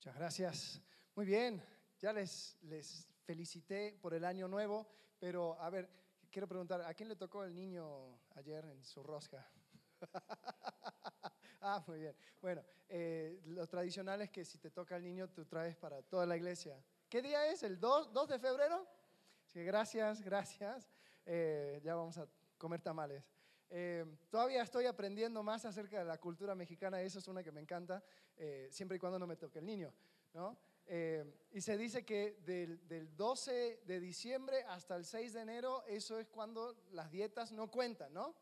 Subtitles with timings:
[0.00, 0.80] Muchas gracias.
[1.14, 1.62] Muy bien,
[1.98, 4.88] ya les, les felicité por el año nuevo,
[5.18, 5.90] pero a ver,
[6.30, 9.46] quiero preguntar, ¿a quién le tocó el niño ayer en su rosca?
[11.60, 12.16] ah, muy bien.
[12.40, 16.24] Bueno, eh, lo tradicional es que si te toca el niño, tú traes para toda
[16.24, 16.82] la iglesia.
[17.10, 17.62] ¿Qué día es?
[17.62, 18.88] ¿El 2, 2 de febrero?
[19.44, 20.90] Sí, gracias, gracias.
[21.26, 22.26] Eh, ya vamos a
[22.56, 23.22] comer tamales.
[23.70, 27.60] Eh, todavía estoy aprendiendo más acerca de la cultura mexicana, eso es una que me
[27.60, 28.02] encanta,
[28.36, 29.92] eh, siempre y cuando no me toque el niño.
[30.34, 30.56] ¿no?
[31.52, 36.18] y se dice que del, del, 12 de diciembre hasta el 6 de enero, eso
[36.18, 38.34] es cuando las dietas no cuentan, ¿no?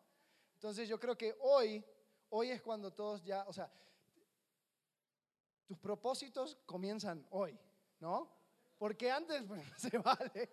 [0.55, 1.85] Entonces yo creo que hoy,
[2.31, 3.71] hoy es cuando todos ya, o sea,
[5.67, 7.59] tus propósitos comienzan hoy,
[8.01, 8.35] ¿no?
[8.79, 9.45] Porque antes
[9.77, 10.51] se vale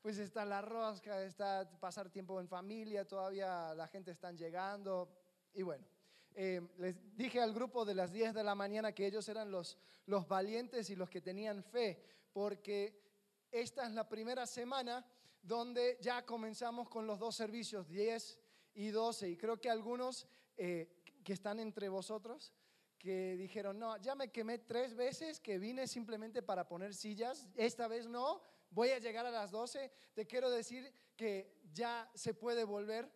[0.00, 5.08] pues está la rosca, está pasar tiempo en familia, todavía la gente está llegando.
[5.54, 5.84] Y bueno,
[6.34, 9.76] eh, les dije al grupo de las 10 de la mañana que ellos eran los,
[10.06, 13.02] los valientes y los que tenían fe, porque
[13.50, 15.04] esta es la primera semana
[15.42, 18.38] donde ya comenzamos con los dos servicios, 10
[18.74, 19.30] y 12.
[19.30, 22.52] Y creo que algunos eh, que están entre vosotros,
[22.98, 27.88] que dijeron, no, ya me quemé tres veces, que vine simplemente para poner sillas, esta
[27.88, 32.64] vez no, voy a llegar a las 12, te quiero decir que ya se puede
[32.64, 33.10] volver.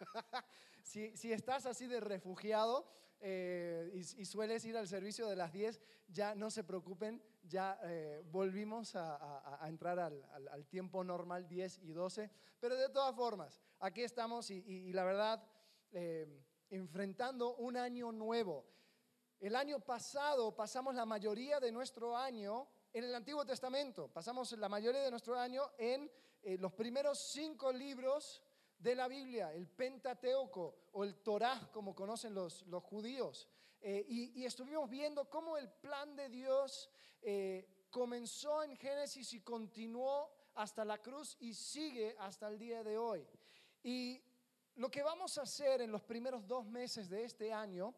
[0.82, 2.86] si, si, estás así de refugiado
[3.20, 8.22] eh, y, sueles ir al servicio de las 10, ya no se preocupen, ya eh,
[8.30, 12.30] volvimos a, entrar al, tiempo normal 10 y 12.
[12.60, 15.44] Pero de todas formas, aquí estamos y, y, la verdad,
[15.90, 18.66] eh, enfrentando un año nuevo.
[19.40, 22.68] El año pasado pasamos la mayoría de nuestro año
[22.98, 24.08] en el Antiguo Testamento.
[24.08, 26.10] Pasamos la mayoría de nuestro año en
[26.42, 28.42] eh, los primeros cinco libros
[28.76, 33.48] de la Biblia, el Pentateuco o el Torah, como conocen los, los judíos.
[33.80, 36.90] Eh, y, estuvimos viendo cómo el plan de Dios
[37.22, 42.98] eh, comenzó en Génesis y continuó hasta la cruz y sigue hasta el día de
[42.98, 43.24] hoy.
[43.84, 44.20] Y
[44.74, 47.94] lo que vamos a hacer en los primeros dos meses de este año,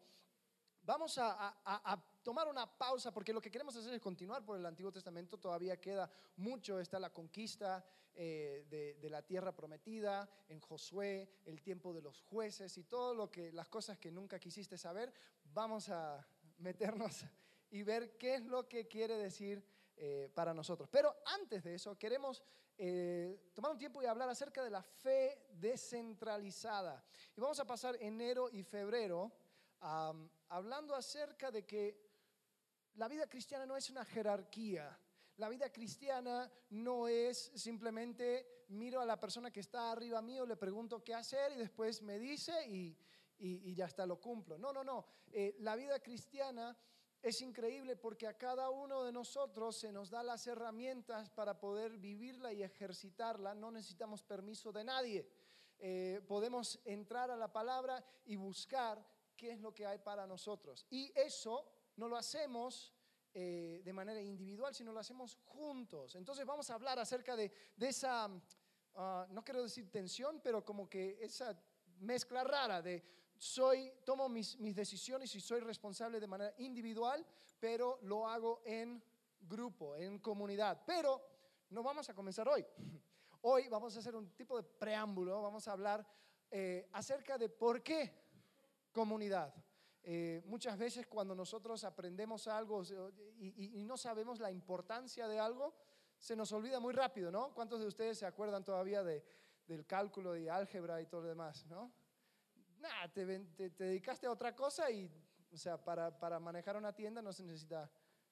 [0.83, 4.65] vamos a, a tomar una pausa porque lo que queremos hacer es continuar por el
[4.65, 5.37] Antiguo Testamento.
[5.37, 6.79] Todavía queda mucho.
[6.79, 7.83] Está la conquista
[8.13, 13.29] eh, de, la tierra prometida en Josué, el tiempo de los jueces y todo lo
[13.29, 15.13] que las cosas que nunca quisiste saber.
[15.53, 16.25] Vamos a
[16.59, 17.25] meternos
[17.71, 19.63] y ver qué es lo que quiere decir
[19.97, 20.89] eh, para nosotros.
[20.91, 22.43] Pero antes de eso, queremos
[22.77, 27.03] eh, tomar un tiempo y hablar acerca de la fe descentralizada.
[27.35, 29.31] Y vamos a pasar enero y febrero
[30.49, 32.10] hablando acerca de que
[32.95, 34.97] la vida cristiana no es una jerarquía.
[35.37, 40.55] La vida cristiana no es simplemente miro a la persona que está arriba mío, le
[40.55, 42.95] pregunto qué hacer y después me dice y,
[43.73, 44.57] ya está, lo cumplo.
[44.57, 45.05] No, no, no.
[45.31, 46.77] Eh, la vida cristiana
[47.21, 51.97] es increíble porque a cada uno de nosotros se nos da las herramientas para poder
[51.97, 53.55] vivirla y ejercitarla.
[53.55, 55.27] No necesitamos permiso de nadie.
[55.79, 59.03] Eh, podemos entrar a la palabra y buscar
[59.35, 60.85] qué es lo que hay para nosotros.
[60.91, 62.93] Y eso no lo hacemos
[63.33, 66.15] eh, de manera individual, sino lo hacemos juntos.
[66.15, 68.29] Entonces vamos a hablar acerca de, esa,
[68.95, 71.57] ah, no quiero decir tensión, pero como que esa
[71.99, 73.03] mezcla rara de
[73.37, 77.25] soy, tomo mis, mis decisiones y soy responsable de manera individual,
[77.59, 79.03] pero lo hago en
[79.39, 80.83] grupo, en comunidad.
[80.85, 81.21] Pero
[81.69, 82.65] no vamos a comenzar hoy.
[83.43, 86.05] Hoy vamos a hacer un tipo de preámbulo, vamos a hablar
[86.51, 88.13] eh, acerca de por qué
[88.91, 89.51] comunidad.
[90.03, 92.83] Eh, muchas veces cuando nosotros aprendemos algo
[93.37, 95.75] y, no sabemos la importancia de algo,
[96.17, 97.53] se nos olvida muy rápido, ¿no?
[97.53, 99.23] ¿Cuántos de ustedes se acuerdan todavía de,
[99.67, 101.91] del cálculo y álgebra y todo lo demás, ¿no?
[102.79, 105.11] Nada, te, dedicaste a otra cosa y,
[105.51, 107.89] o sea, para, para manejar una tienda no se necesita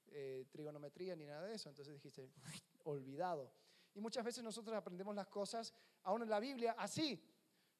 [0.08, 2.32] eh, trigonometría ni nada de eso, entonces dijiste,
[2.84, 3.52] olvidado.
[3.94, 7.24] Y muchas veces nosotros aprendemos las cosas, aún en la Biblia, así.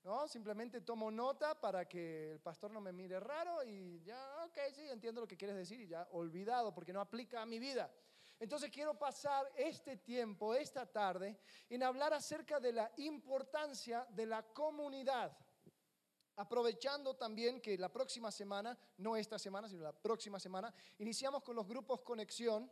[0.04, 0.28] ¿No?
[0.28, 4.88] Simplemente tomo nota para que el pastor no me mire raro y ya, ok, sí,
[4.90, 7.92] entiendo lo que quieres decir y ya olvidado porque no aplica a mi vida.
[8.40, 11.38] Entonces quiero pasar este tiempo, esta tarde,
[11.70, 15.38] en hablar acerca de la importancia de la comunidad.
[16.38, 21.54] Aprovechando también que la próxima semana, no esta semana, sino la próxima semana, iniciamos con
[21.54, 22.72] los grupos Conexión.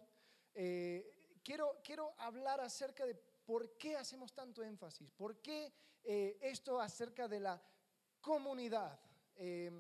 [0.54, 5.10] Eh, quiero, quiero hablar acerca de ¿Por qué hacemos tanto énfasis?
[5.12, 5.72] ¿Por qué
[6.04, 7.62] eh, esto acerca de la
[8.20, 9.00] comunidad?
[9.38, 9.72] Eh,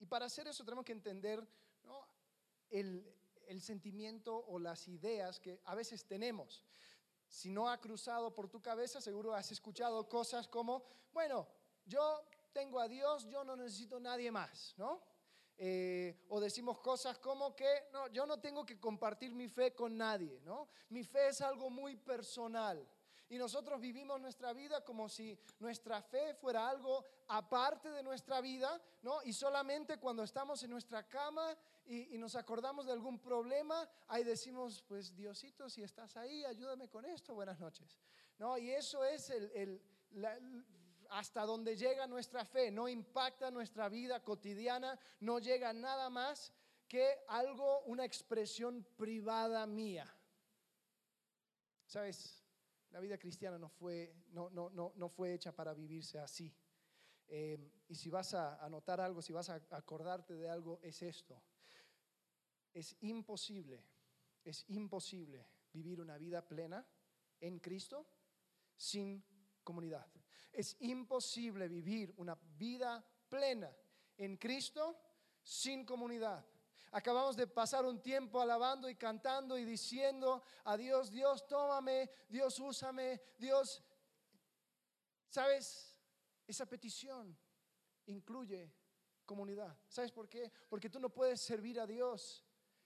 [0.00, 1.46] y para hacer eso tenemos que entender
[2.68, 3.14] el,
[3.46, 6.64] el sentimiento o las ideas que a veces tenemos.
[7.28, 10.82] Si no ha cruzado por tu cabeza, seguro has escuchado cosas como,
[11.12, 11.46] bueno,
[11.84, 15.00] yo tengo a Dios, yo no necesito nadie más, ¿no?
[15.58, 19.96] Eh, o decimos cosas como que no, yo no tengo que compartir mi fe con
[19.96, 20.68] nadie, ¿no?
[20.90, 22.86] Mi fe es algo muy personal.
[23.28, 28.80] Y nosotros vivimos nuestra vida como si nuestra fe fuera algo aparte de nuestra vida,
[29.02, 29.20] ¿no?
[29.24, 31.56] Y solamente cuando estamos en nuestra cama
[31.86, 37.04] y, nos acordamos de algún problema, ahí decimos, pues Diosito, si estás ahí, ayúdame con
[37.04, 37.98] esto, buenas noches,
[38.38, 38.58] ¿no?
[38.58, 39.82] Y eso es el,
[41.10, 46.52] hasta donde llega nuestra fe, no impacta nuestra vida cotidiana, no llega nada más
[46.88, 50.06] que algo, una expresión privada mía.
[51.86, 52.44] ¿Sabes?
[52.90, 56.54] La vida cristiana no fue, no, no, no, fue hecha para vivirse así.
[57.28, 57.58] Eh,
[57.88, 61.42] y si vas a anotar algo, si vas a acordarte de algo, es esto.
[62.72, 63.84] Es imposible,
[64.44, 66.86] es imposible vivir una vida plena
[67.40, 68.06] en Cristo
[68.76, 69.24] sin
[69.62, 70.06] comunidad.
[70.56, 73.70] Es imposible vivir una vida plena
[74.16, 74.98] en Cristo
[75.42, 76.42] sin comunidad.
[76.92, 82.58] Acabamos de pasar un tiempo alabando y cantando y diciendo a Dios, Dios, tómame, Dios,
[82.58, 83.82] úsame, Dios.
[85.28, 85.94] ¿Sabes?
[86.46, 87.36] Esa petición
[88.06, 88.72] incluye
[89.26, 89.76] comunidad.
[89.88, 90.50] ¿Sabes por qué?
[90.70, 92.42] Porque tú no puedes servir a Dios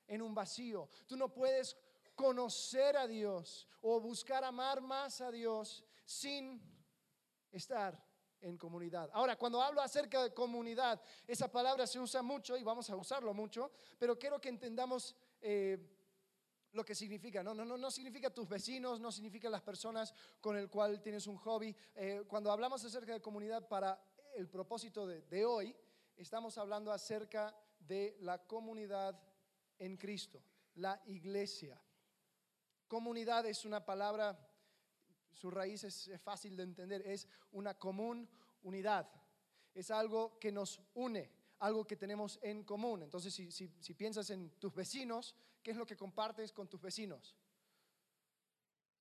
[0.09, 0.89] en un vacío.
[1.07, 1.77] Tú no puedes
[2.17, 6.80] conocer a Dios o buscar amar más a Dios sin
[7.52, 8.02] estar
[8.41, 9.11] en comunidad.
[9.12, 13.35] Ahora, cuando hablo acerca de comunidad, esa palabra se usa mucho y vamos a usarlo
[13.35, 15.79] mucho, pero quiero que entendamos eh,
[16.73, 17.43] lo que significa.
[17.43, 21.26] No, no, no, no significa tus vecinos, no significa las personas con el cual tienes
[21.26, 21.75] un hobby.
[21.94, 24.02] Eh, cuando hablamos acerca de comunidad para
[24.35, 25.76] el propósito de, de hoy,
[26.17, 29.20] estamos hablando acerca de la comunidad
[29.79, 30.43] en Cristo,
[30.75, 31.81] la iglesia.
[32.87, 34.38] Comunidad es una palabra
[35.32, 38.29] su raíz es, fácil de entender, es una común
[38.62, 39.11] unidad,
[39.75, 43.03] es algo que nos une, algo que tenemos en común.
[43.03, 47.37] Entonces, si, piensas en tus vecinos, ¿qué es lo que compartes con tus vecinos?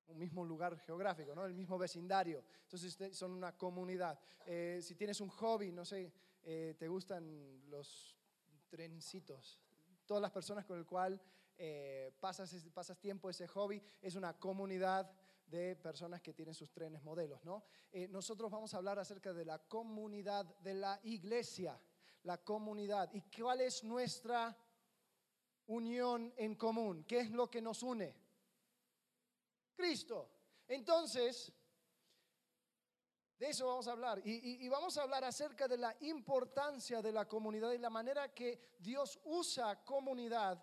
[0.08, 1.46] un mismo lugar geográfico, ¿no?
[1.46, 2.44] el mismo vecindario.
[2.64, 4.20] Entonces son una comunidad.
[4.44, 6.12] Eh, si tienes un hobby, no sé,
[6.42, 8.18] eh, te gustan los
[8.70, 9.60] trencitos,
[10.08, 11.22] todas las personas con el cual
[11.58, 15.12] eh, pasas, pasas tiempo ese hobby, es una comunidad
[15.50, 17.64] de personas que tienen sus trenes modelos, ¿no?
[17.92, 21.80] Eh, nosotros vamos a hablar acerca de la comunidad de la iglesia,
[22.24, 23.10] la comunidad.
[23.14, 24.56] ¿Y cuál es nuestra
[25.68, 27.04] unión en común?
[27.06, 28.16] ¿Qué es lo que nos une?
[29.76, 30.30] Cristo.
[30.68, 31.52] Entonces,
[33.40, 34.22] de eso vamos a hablar.
[34.24, 38.34] Y, y, vamos a hablar acerca de la importancia de la comunidad y la manera
[38.34, 40.62] que Dios usa comunidad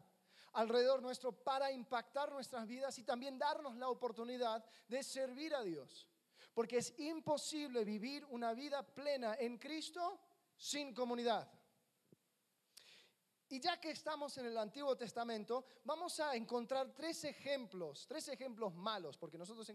[0.57, 6.09] alrededor nuestro para impactar nuestras vidas y también darnos la oportunidad de servir a Dios.
[6.55, 10.19] Porque es imposible vivir una vida plena en Cristo
[10.57, 11.51] sin comunidad.
[13.49, 18.75] Y ya que estamos en el Antiguo Testamento, vamos a encontrar tres ejemplos, tres ejemplos
[18.75, 19.71] malos, porque nosotros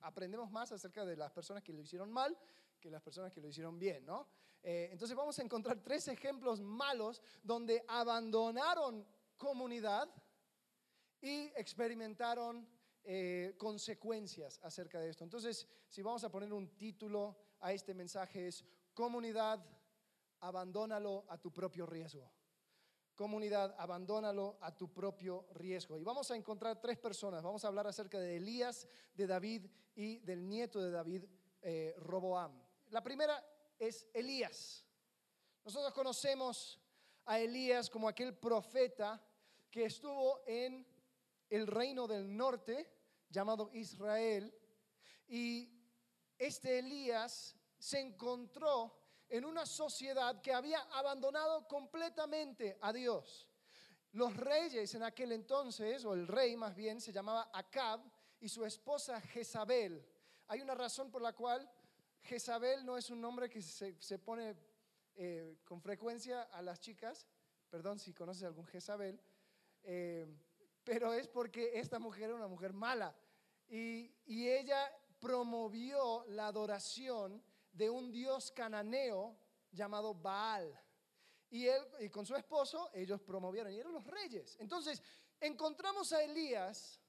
[0.00, 2.36] aprendemos más acerca de las personas que lo hicieron mal
[2.80, 4.28] que las personas que lo hicieron bien, ¿no?
[4.62, 10.08] Eh, entonces vamos a encontrar tres ejemplos malos donde abandonaron comunidad
[11.20, 12.68] y experimentaron
[13.04, 15.24] eh, consecuencias acerca de esto.
[15.24, 19.64] Entonces, si vamos a poner un título a este mensaje es Comunidad,
[20.40, 22.32] abandónalo a tu propio riesgo.
[23.14, 25.98] Comunidad, abandónalo a tu propio riesgo.
[25.98, 27.42] Y vamos a encontrar tres personas.
[27.42, 31.24] Vamos a hablar acerca de Elías, de David y del nieto de David,
[31.62, 32.62] eh, Roboam.
[32.90, 33.44] La primera
[33.78, 34.86] es Elías.
[35.64, 36.80] Nosotros conocemos
[37.24, 39.22] a Elías como aquel profeta
[39.76, 40.86] que estuvo en
[41.50, 42.90] el reino del norte
[43.28, 44.50] llamado Israel
[45.28, 45.70] y
[46.38, 53.46] este Elías se encontró en una sociedad que había abandonado completamente a Dios.
[54.12, 58.00] Los reyes en aquel entonces, o el rey más bien, se llamaba Acab
[58.40, 60.02] y su esposa Jezabel.
[60.46, 61.70] Hay una razón por la cual
[62.22, 64.56] Jezabel no es un nombre que se, se pone
[65.16, 67.26] eh, con frecuencia a las chicas,
[67.68, 69.20] perdón si conoces algún Jezabel,
[69.88, 70.26] eh,
[70.82, 73.14] pero es porque esta mujer era una mujer mala
[73.68, 79.36] y, ella promovió la adoración de un dios cananeo
[79.70, 80.76] llamado Baal.
[81.50, 84.56] Y él y con su esposo ellos promovieron y eran los reyes.
[84.58, 85.00] Entonces,
[85.40, 87.00] encontramos a Elías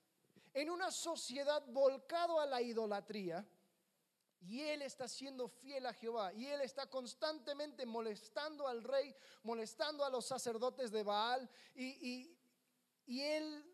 [0.54, 3.44] en una sociedad volcado a la idolatría
[4.42, 6.34] y él está siendo fiel a Jehová.
[6.34, 11.50] Y él está constantemente molestando al rey, molestando a los sacerdotes de Baal.
[11.76, 12.37] Y, y,
[13.08, 13.66] él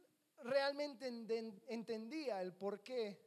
[0.44, 1.08] realmente
[1.68, 3.20] entendía el porqué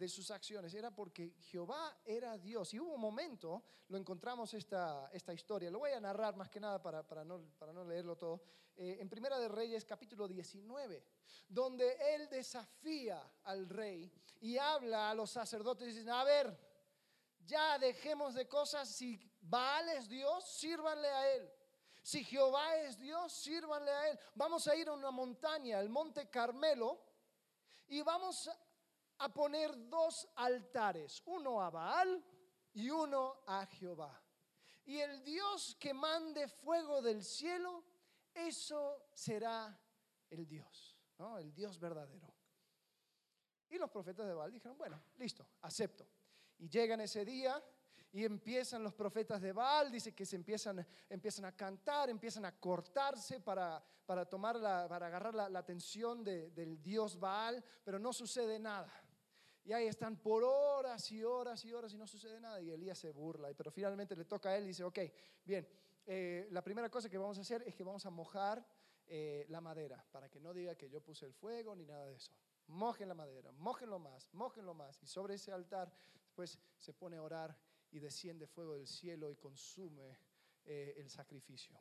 [0.00, 2.72] de sus acciones era porque Jehová era Dios.
[2.72, 6.58] Y hubo un momento, lo encontramos esta, esta historia, lo voy a narrar más que
[6.58, 8.42] nada para, para, no, para no, leerlo todo,
[8.76, 11.04] eh, en Primera de Reyes capítulo 19,
[11.48, 16.58] donde él desafía al rey y habla a los sacerdotes y dice, a ver,
[17.44, 21.52] ya dejemos de cosas, si Baal es Dios, sírvanle a él.
[22.02, 24.18] Si Jehová es Dios, sírvanle a él.
[24.34, 27.00] Vamos a ir a una montaña, el monte Carmelo,
[27.88, 28.50] y vamos
[29.18, 32.24] a poner dos altares, uno a Baal
[32.72, 34.22] y uno a Jehová.
[34.84, 37.84] Y el Dios que mande fuego del cielo,
[38.32, 39.78] eso será
[40.30, 41.38] el Dios, ¿no?
[41.38, 42.34] el Dios verdadero.
[43.68, 46.08] Y los profetas de Baal dijeron, bueno, listo, acepto.
[46.58, 47.62] Y llegan ese día
[48.12, 52.58] y empiezan los profetas de Baal, dice que se empiezan, empiezan a cantar, empiezan a
[52.58, 58.58] cortarse para, para, tomar la, para agarrar la, atención del dios Baal, pero no sucede
[58.58, 58.92] nada.
[59.64, 62.60] Y ahí están por horas y horas y horas y no sucede nada.
[62.60, 63.52] Y Elías se burla.
[63.54, 64.98] Pero finalmente le toca a él y dice, ok,
[65.44, 65.68] bien,
[66.06, 68.66] eh, la primera cosa que vamos a hacer es que vamos a mojar
[69.06, 72.14] eh, la madera para que no diga que yo puse el fuego ni nada de
[72.14, 72.32] eso.
[72.68, 75.02] Mojen la madera, mojenlo más, mojenlo más.
[75.02, 75.92] Y sobre ese altar,
[76.34, 77.56] pues se pone a orar
[77.92, 80.18] y desciende fuego del cielo y consume
[80.64, 81.80] eh, el sacrificio.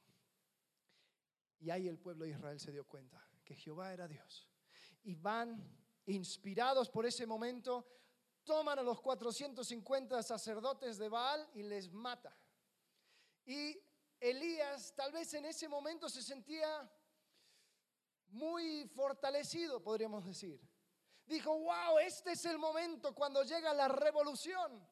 [1.60, 4.50] Y ahí el pueblo de Israel se dio cuenta que Jehová era Dios.
[5.04, 5.62] Y van
[6.06, 7.86] inspirados por ese momento,
[8.44, 12.36] toman a los 450 sacerdotes de Baal y les mata.
[13.46, 13.78] Y
[14.20, 16.90] Elías tal vez en ese momento se sentía
[18.30, 20.62] muy fortalecido, podríamos decir.
[21.26, 24.88] Dijo, wow, este es el momento cuando llega la revolución.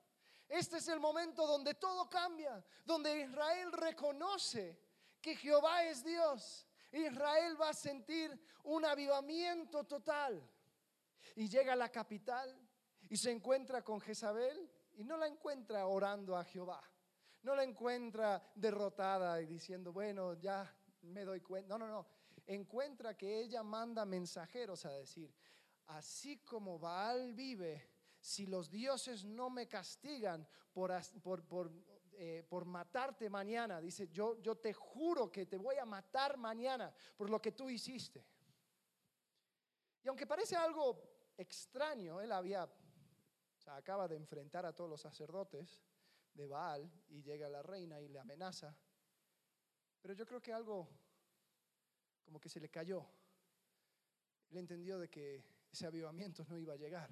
[0.48, 4.80] Este es el momento donde todo cambia, donde Israel reconoce
[5.22, 6.68] que Jehová es Dios.
[6.92, 10.42] Israel va a sentir un avivamiento total
[11.36, 12.58] y llega a la capital
[13.10, 16.82] y se encuentra con Jezabel y no la encuentra orando a Jehová.
[17.44, 21.78] No la encuentra derrotada y diciendo, bueno, ya me doy cuenta.
[21.78, 22.08] No, no, no.
[22.46, 25.34] Encuentra que ella manda mensajeros a decir,
[25.88, 27.97] así como Baal vive,
[28.28, 30.92] si los dioses no me castigan por,
[31.22, 31.72] por, por,
[32.14, 36.94] eh, por matarte mañana, dice, yo, yo te juro que te voy a matar mañana
[37.16, 38.26] por lo que tú hiciste.
[40.04, 42.20] Y aunque parece algo extraño.
[42.20, 45.80] Él había, o sea, acaba de enfrentar a todos los sacerdotes
[46.34, 48.76] de Baal y llega la reina y le amenaza.
[50.02, 50.90] Pero yo creo que algo
[52.26, 53.06] como que se le cayó.
[54.50, 57.10] Él entendió de que ese avivamiento no iba a llegar.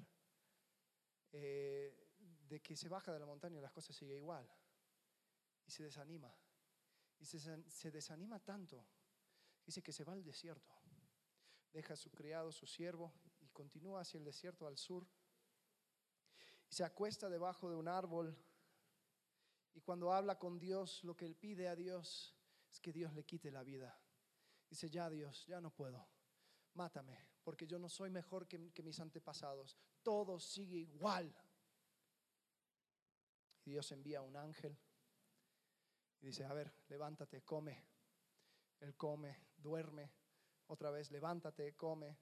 [1.37, 1.93] Eh,
[2.47, 4.49] de que se baja de la montaña y las cosas siguen igual.
[5.65, 6.33] Y se desanima.
[7.19, 7.39] Y se,
[7.69, 8.85] se desanima tanto.
[9.65, 10.73] Dice que se va al desierto.
[11.73, 13.11] Deja a su criado, su siervo,
[13.51, 15.05] continúa hacia el desierto al sur
[16.69, 18.37] y se acuesta debajo de un árbol
[19.73, 22.33] y cuando habla con Dios, lo que él pide a Dios
[22.71, 23.99] es que Dios le quite la vida.
[24.69, 26.07] Dice, ya Dios, ya no puedo,
[26.73, 31.31] mátame, porque yo no soy mejor que, mis antepasados, todo sigue igual.
[33.63, 34.75] Y Dios envía un ángel
[36.21, 37.85] y dice, a ver, levántate, come.
[38.79, 40.11] Él come, duerme,
[40.67, 42.17] otra vez, levántate, come.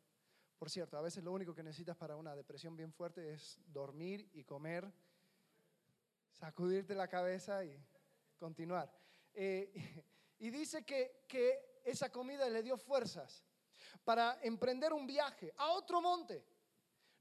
[0.60, 4.30] Por cierto, a veces lo único que necesitas para una depresión bien fuerte es dormir
[4.34, 4.92] y comer,
[6.34, 7.82] sacudirte la cabeza y
[8.38, 8.94] continuar.
[9.34, 9.72] Eh,
[10.40, 13.46] y dice que, que esa comida le dio fuerzas
[14.04, 16.46] para emprender un viaje a otro monte.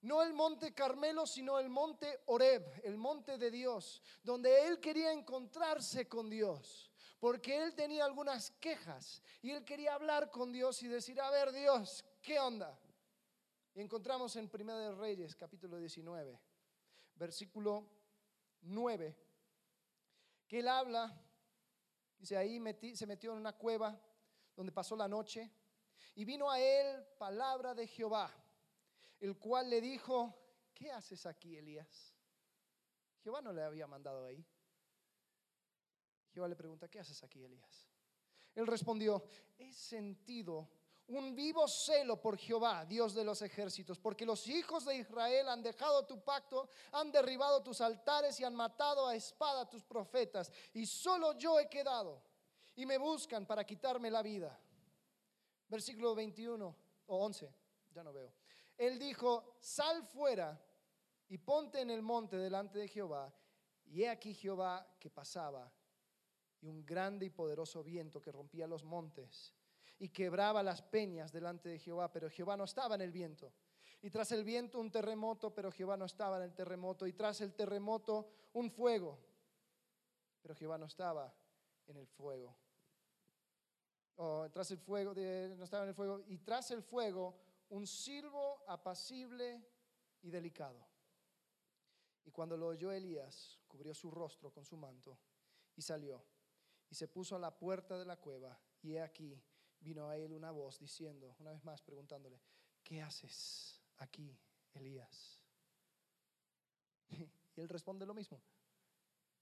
[0.03, 5.13] No el monte Carmelo, sino el monte Oreb, el monte de Dios, donde él quería
[5.13, 10.89] encontrarse con Dios, porque él tenía algunas quejas y él quería hablar con Dios y
[10.89, 12.77] decir, a ver Dios, ¿qué onda?
[13.75, 16.39] Y encontramos en Primera de Reyes, capítulo 19,
[17.15, 17.89] versículo
[18.63, 19.17] 9,
[20.49, 21.17] que él habla,
[22.19, 22.61] dice, ahí
[22.95, 23.99] se metió en una cueva
[24.57, 25.51] donde pasó la noche,
[26.15, 28.31] y vino a él palabra de Jehová,
[29.21, 30.35] el cual le dijo,
[30.75, 32.15] ¿qué haces aquí, Elías?
[33.23, 34.45] Jehová no le había mandado ahí.
[36.33, 37.89] Jehová le pregunta, ¿qué haces aquí, Elías?
[38.55, 39.25] Él respondió,
[39.59, 40.69] he sentido
[41.09, 45.63] un vivo celo por Jehová, Dios de los ejércitos, porque los hijos de Israel han
[45.63, 50.51] dejado tu pacto, han derribado tus altares y han matado a espada a tus profetas,
[50.73, 52.23] y solo yo he quedado,
[52.75, 54.59] y me buscan para quitarme la vida.
[55.73, 56.77] Versículo 21
[57.07, 57.55] o 11,
[57.95, 58.35] ya no veo.
[58.77, 60.63] Él dijo, sal fuera
[61.29, 63.35] y ponte en el monte delante de Jehová,
[63.87, 65.73] y he aquí Jehová que pasaba,
[66.61, 69.55] y un grande y poderoso viento que rompía los montes
[69.99, 73.55] y quebraba las peñas delante de Jehová, pero Jehová no estaba en el viento.
[74.03, 77.07] Y tras el viento un terremoto, pero Jehová no estaba en el terremoto.
[77.07, 79.19] Y tras el terremoto un fuego,
[80.43, 81.33] pero Jehová no estaba
[81.87, 82.62] en el fuego.
[84.17, 86.23] O tras el fuego, no estaba en el fuego.
[86.27, 87.35] Y tras el fuego
[87.71, 89.65] un silbo apacible
[90.23, 90.87] y delicado.
[92.25, 95.19] Y cuando lo oyó Elías, cubrió su rostro con su manto
[95.75, 96.25] y salió.
[96.91, 98.59] Y se puso a la puerta de la cueva.
[98.83, 99.43] Y he aquí,
[99.81, 102.41] vino a él una voz diciendo, una vez más preguntándole,
[102.83, 104.39] ¿qué haces aquí,
[104.75, 105.41] Elías?
[107.55, 108.41] Y él responde lo mismo.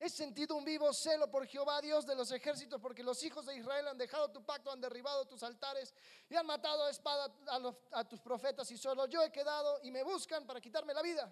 [0.03, 3.55] He sentido un vivo celo por Jehová, Dios de los ejércitos, porque los hijos de
[3.57, 5.95] Israel han dejado tu pacto, han derribado tus altares
[6.27, 7.31] y han matado a espada
[7.93, 11.31] a, tus profetas y solo yo he quedado y me buscan para quitarme la vida.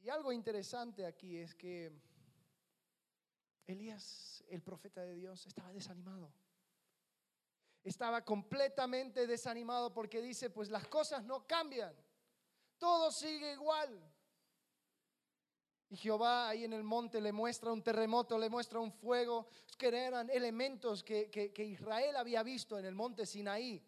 [0.00, 1.90] Y algo interesante aquí es que
[3.66, 6.32] Elías, el profeta de Dios, estaba desanimado.
[7.82, 11.96] Estaba completamente desanimado porque dice, pues las cosas no cambian,
[12.78, 14.13] todo sigue igual.
[15.94, 19.46] Y Jehová ahí en el monte le muestra un terremoto, le muestra un fuego,
[19.78, 23.80] que eran elementos que, Israel había visto en el monte Sinaí.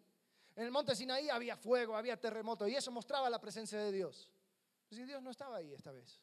[0.55, 4.31] En el monte Sinaí había fuego, había terremoto y eso mostraba la presencia de Dios.
[4.89, 6.21] Si Dios no estaba ahí esta vez.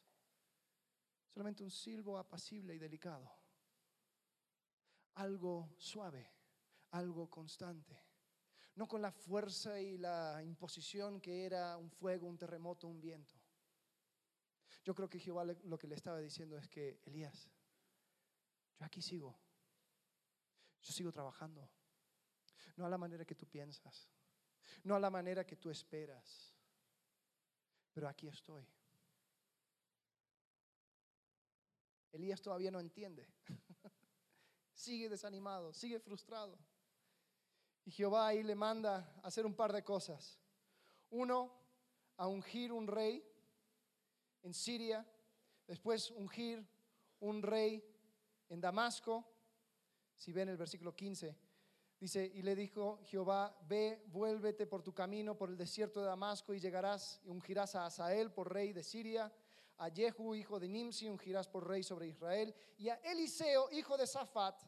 [1.31, 3.31] Solamente un silbo apacible y delicado.
[5.13, 6.31] Algo suave,
[6.89, 7.95] algo constante.
[8.73, 13.34] No con la fuerza y la imposición que era un fuego, un terremoto, un viento.
[14.85, 17.49] Yo creo que Jehová lo que le estaba diciendo es que, Elías,
[18.79, 19.37] yo aquí sigo.
[20.81, 21.69] Yo sigo trabajando.
[22.77, 24.07] No a la manera que tú piensas.
[24.83, 26.55] No a la manera que tú esperas
[27.95, 28.67] pero aquí estoy.
[32.11, 33.25] Elías todavía no entiende.
[34.73, 36.59] sigue desanimado, sigue frustrado.
[37.85, 40.37] Y Jehová ahí le manda a hacer un par de cosas.
[41.09, 41.57] Uno,
[42.17, 43.25] a ungir un rey
[44.45, 45.05] en Siria,
[45.67, 46.65] después ungir
[47.19, 47.83] un rey
[48.47, 49.25] en Damasco.
[50.15, 51.35] Si ven el versículo 15,
[51.99, 56.53] Dice, y le dijo Jehová, ve, vuélvete por tu camino por el desierto de Damasco
[56.53, 59.33] y llegarás y ungirás a Asael por rey de Siria,
[59.77, 64.07] a Jehu, hijo de Nimsi, ungirás por rey sobre Israel, y a Eliseo, hijo de
[64.07, 64.61] Safat,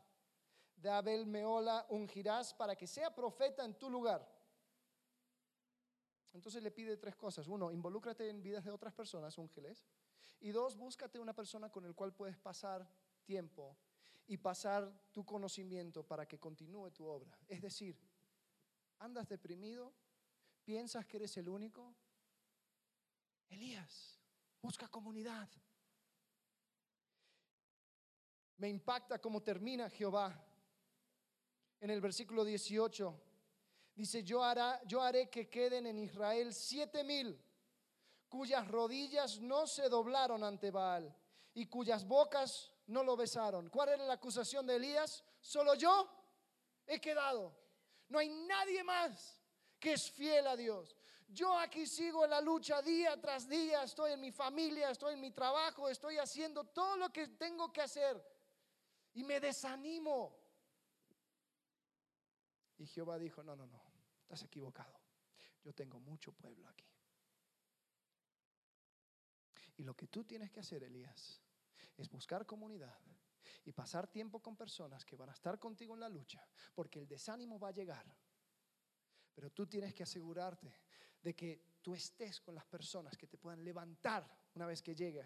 [0.78, 4.28] de Abel Meola, ungirás para que sea profeta en tu lugar.
[6.34, 7.48] Entonces le pide tres cosas.
[7.48, 9.86] Uno, involúcrate en vidas de otras personas, úngeles.
[10.40, 12.88] Y dos, búscate una persona con el cual puedes pasar
[13.24, 13.78] tiempo
[14.28, 17.38] y pasar tu conocimiento para que continúe tu obra.
[17.48, 17.98] Es decir,
[19.00, 19.94] andas deprimido,
[20.64, 21.96] piensas que eres el único.
[23.50, 24.20] Elías,
[24.62, 25.50] busca comunidad.
[28.58, 30.44] Me impacta cómo termina Jehová.
[31.80, 33.22] En el versículo 18
[33.98, 37.44] dice, yo, hará, yo haré que queden en Israel siete mil
[38.30, 41.14] cuyas rodillas no se doblaron ante Baal
[41.56, 43.70] y cuyas bocas no lo besaron.
[43.70, 45.24] ¿Cuál era la acusación de Elías?
[45.42, 46.08] Solo yo
[46.86, 47.58] he quedado.
[48.10, 49.42] No hay nadie más
[49.80, 50.96] que es fiel a Dios.
[51.28, 55.22] Yo aquí sigo en la lucha día tras día, estoy en mi familia, estoy en
[55.22, 58.24] mi trabajo, estoy haciendo todo lo que tengo que hacer
[59.14, 60.38] y me desanimo.
[62.78, 63.87] Y Jehová dijo, no, no, no,
[64.28, 65.00] estás equivocado.
[65.64, 66.86] Yo tengo mucho pueblo aquí.
[69.78, 71.42] Y lo que tú tienes que hacer, Elías,
[71.96, 73.00] es buscar comunidad
[73.64, 77.08] y pasar tiempo con personas que van a estar contigo en la lucha, porque el
[77.08, 78.06] desánimo va a llegar.
[79.34, 80.74] Pero tú tienes que asegurarte
[81.22, 85.26] de que tú estés con las personas que te puedan levantar una vez que llegue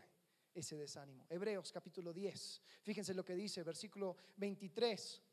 [0.54, 1.26] ese desánimo.
[1.28, 5.24] Hebreos capítulo 10, fíjense lo que dice, versículo 23.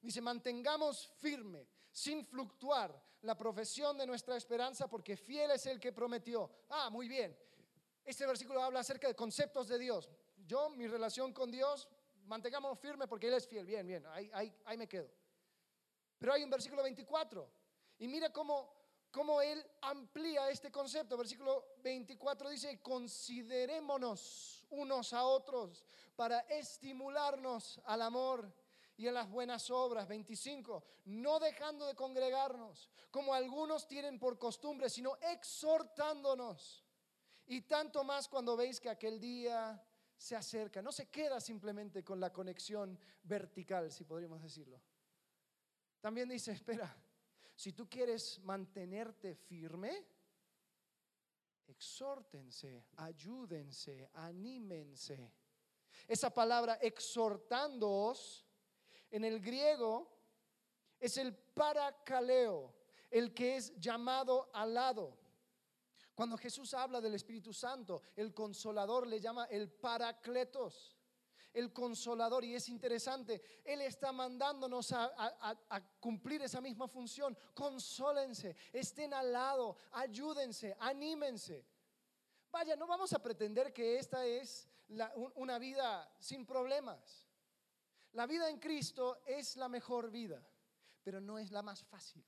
[0.00, 1.66] Dice, mantengamos firme,
[1.98, 2.90] sin fluctuar,
[3.22, 6.50] la profesión de nuestra esperanza, porque fiel es el que prometió.
[6.68, 7.36] Ah, muy bien.
[8.04, 10.08] Este versículo habla acerca de conceptos de Dios
[10.48, 11.86] yo, mi relación con Dios,
[12.24, 13.66] mantengamos firme porque Él es fiel.
[13.66, 14.30] Bien, bien, ahí,
[14.64, 15.10] ahí, me quedo.
[16.18, 17.48] Pero hay un versículo 24.
[17.98, 18.72] Y mira cómo,
[19.10, 21.18] cómo Él amplía este concepto.
[21.18, 25.84] Versículo 24 dice, considerémonos unos a otros
[26.16, 28.50] para estimularnos al amor
[28.98, 30.08] y a las buenas obras.
[30.08, 36.84] 25, no dejando de congregarnos, como algunos tienen por costumbre, sino exhortándonos.
[37.46, 39.82] Y tanto más cuando veis que aquel día
[40.16, 44.82] se acerca, no se queda simplemente con la conexión vertical, si podríamos decirlo.
[46.00, 46.94] También dice, espera,
[47.54, 50.06] si tú quieres mantenerte firme,
[51.68, 55.32] exhórtense, ayúdense, anímense.
[56.08, 58.47] Esa palabra exhortándoos
[59.10, 60.08] en el griego
[60.98, 62.74] es el paracaleo,
[63.10, 65.16] el que es llamado al lado.
[66.14, 70.98] Cuando Jesús habla del Espíritu Santo, el consolador le llama el paracletos,
[71.52, 72.44] el consolador.
[72.44, 77.38] Y es interesante, Él está mandándonos a, cumplir esa misma función.
[77.54, 81.64] Consólense, estén al lado, ayúdense, anímense.
[82.50, 84.68] Vaya, no vamos a pretender que esta es
[85.36, 87.27] una vida sin problemas.
[88.12, 90.42] La vida en Cristo es la mejor vida,
[91.02, 92.24] pero no es la más fácil.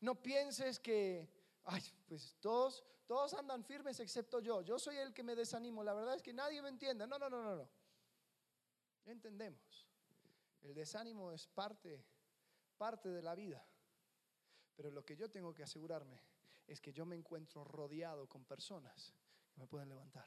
[0.00, 1.28] No pienses que,
[1.64, 4.60] ay, pues todos, todos andan firmes excepto yo.
[4.60, 5.82] Yo soy el que me desanimo.
[5.82, 7.06] La verdad es que nadie me entiende.
[7.06, 7.68] No, no, no, no, no.
[9.06, 9.86] Entendemos.
[10.62, 12.04] El desánimo es parte,
[12.76, 13.66] parte de la vida.
[14.76, 16.20] Pero lo que yo tengo que asegurarme
[16.66, 19.12] es que yo me encuentro rodeado con personas
[19.50, 20.26] que me pueden levantar.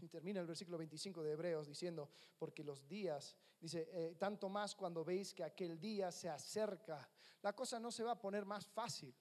[0.00, 4.74] Y termina el versículo 25 de Hebreos diciendo, porque los días, dice, eh, tanto más
[4.74, 7.08] cuando veis que aquel día se acerca,
[7.42, 9.14] la cosa no se va a poner más fácil.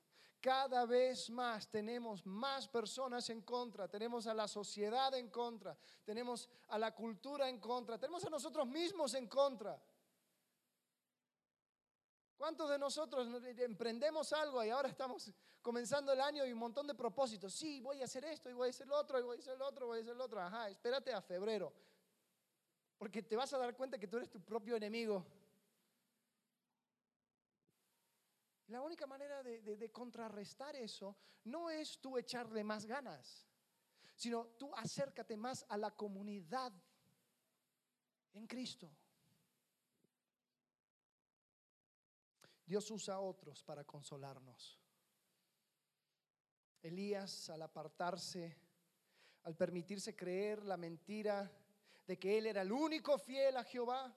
[0.44, 6.50] Cada vez más tenemos más personas en contra, tenemos a la sociedad en contra, tenemos
[6.68, 9.82] a la cultura en contra, tenemos a nosotros mismos en contra.
[12.43, 13.29] ¿Cuántos de nosotros
[13.60, 17.53] emprendemos algo y ahora estamos comenzando el año y un montón de propósitos?
[17.53, 19.58] Sí, voy a hacer esto y voy a hacer lo otro y voy a hacer
[19.58, 20.41] lo otro, voy a hacer lo otro.
[20.41, 21.71] Ajá, espérate a febrero.
[22.97, 25.25] Porque te vas a dar cuenta que tú eres tu propio enemigo.
[28.67, 33.47] La única manera de, de contrarrestar eso no es tú echarle más ganas,
[34.17, 36.73] sino tú acércate más a la comunidad
[38.34, 38.91] en Cristo.
[42.65, 44.80] Dios usa a otros para consolarnos.
[46.82, 48.58] Elías, al apartarse,
[49.43, 51.52] al permitirse creer la mentira
[52.06, 54.13] de que él era el único fiel a Jehová,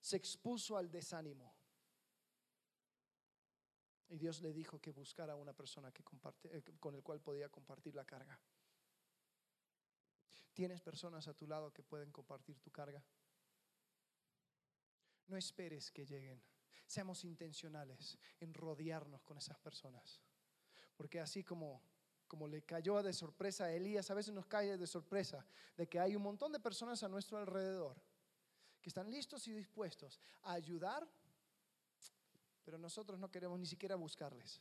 [0.00, 1.54] se expuso al desánimo.
[4.08, 5.92] Y Dios le dijo que buscara una persona
[6.50, 8.38] eh, con el cual podía compartir la carga.
[10.52, 13.02] ¿Tienes personas a tu lado que pueden compartir tu carga?
[15.28, 16.42] No esperes que lleguen.
[16.86, 20.20] Seamos intencionales en rodearnos con esas personas.
[20.96, 21.82] Porque así como,
[22.26, 25.98] como le cayó de sorpresa a Elías, a veces nos cae de sorpresa de que
[25.98, 28.00] hay un montón de personas a nuestro alrededor
[28.82, 31.08] que están listos y dispuestos a ayudar,
[32.64, 34.60] pero nosotros no queremos ni siquiera buscarles.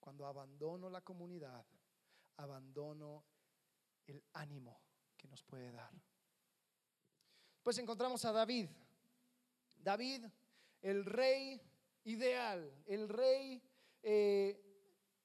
[0.00, 1.64] Cuando abandono la comunidad,
[2.38, 3.24] abandono
[4.06, 4.80] el ánimo
[5.16, 5.92] que nos puede dar.
[7.62, 8.68] Pues encontramos a David.
[9.82, 10.24] David,
[10.80, 11.60] el rey
[12.04, 13.62] ideal, el rey
[14.02, 14.60] eh,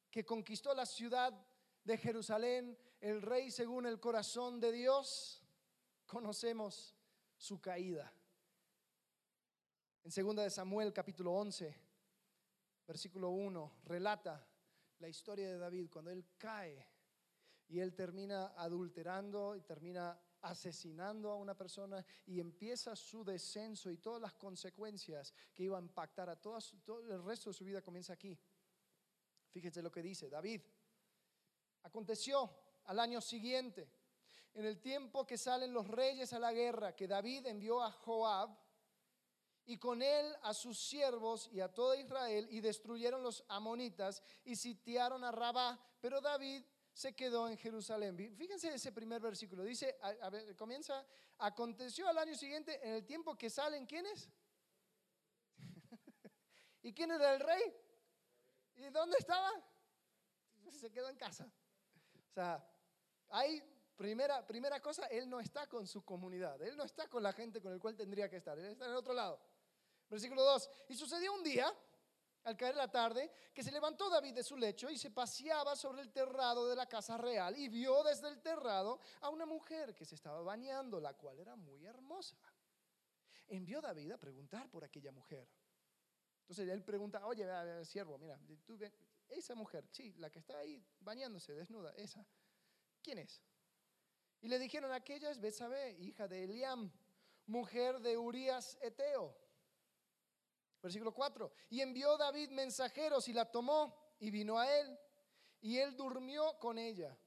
[0.09, 1.33] que conquistó la ciudad
[1.83, 5.43] de Jerusalén, el rey según el corazón de Dios,
[6.05, 6.95] conocemos
[7.37, 8.11] su caída.
[10.03, 11.75] En 2 de Samuel capítulo 11,
[12.87, 14.47] versículo 1, relata
[14.99, 16.87] la historia de David cuando él cae
[17.67, 23.97] y él termina adulterando y termina asesinando a una persona y empieza su descenso y
[23.97, 26.57] todas las consecuencias que iba a impactar a todo
[27.09, 28.37] el resto de su vida comienza aquí.
[29.49, 30.61] Fíjense lo que dice David.
[31.83, 32.49] Aconteció
[32.85, 33.89] al año siguiente,
[34.53, 38.49] en el tiempo que salen los reyes a la guerra, que David envió a Joab
[39.65, 44.55] y con él a sus siervos y a toda Israel y destruyeron los amonitas y
[44.55, 46.63] sitiaron a Rabá, pero David
[46.97, 48.17] se quedó en Jerusalén.
[48.35, 49.63] Fíjense ese primer versículo.
[49.63, 49.99] Dice,
[50.57, 51.05] comienza,
[51.37, 54.27] aconteció al año siguiente, en el tiempo que salen, ¿quiénes?
[56.81, 57.61] ¿Y quién era el rey?
[58.77, 59.51] ¿Y dónde estaba?
[60.71, 61.47] Se quedó en casa.
[62.31, 62.67] O sea,
[63.29, 63.61] hay
[63.95, 67.61] primera, primera cosa, él no está con su comunidad, él no está con la gente
[67.61, 69.39] con el cual tendría que estar, él está en el otro lado.
[70.09, 70.71] Versículo 2.
[70.87, 71.71] Y sucedió un día
[72.47, 76.01] al caer la tarde, que se levantó David de su lecho y se paseaba sobre
[76.01, 80.05] el terrado de la casa real y vio desde el terrado a una mujer que
[80.05, 82.37] se estaba bañando, la cual era muy hermosa.
[83.49, 85.45] Envió David a preguntar por aquella mujer.
[86.43, 87.45] Entonces él pregunta, oye,
[87.83, 88.79] siervo, mira, tú
[89.27, 92.25] esa mujer, sí, la que está ahí bañándose desnuda, esa,
[93.03, 93.41] ¿quién es?
[94.39, 96.89] Y le dijeron, aquella es Betsabé, hija de Eliam,
[97.47, 99.35] mujer de Urías Eteo.
[100.81, 101.51] Versículo 4.
[101.69, 104.97] Y envió David mensajeros y la tomó y vino a él.
[105.61, 107.17] Y él durmió con ella.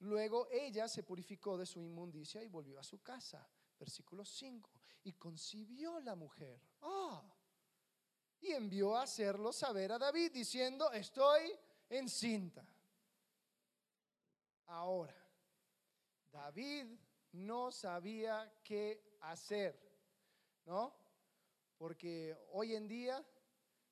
[0.00, 3.48] Luego ella se purificó de su inmundicia y volvió a su casa.
[3.78, 4.70] Versículo 5.
[5.04, 6.60] Y concibió la mujer.
[6.82, 7.22] Ah.
[8.40, 12.66] Y envió a hacerlo saber a David diciendo, estoy encinta.
[14.66, 15.16] Ahora,
[16.32, 16.86] David
[17.32, 19.80] no sabía qué hacer,
[20.66, 20.94] ¿no?
[21.78, 23.24] Porque hoy en día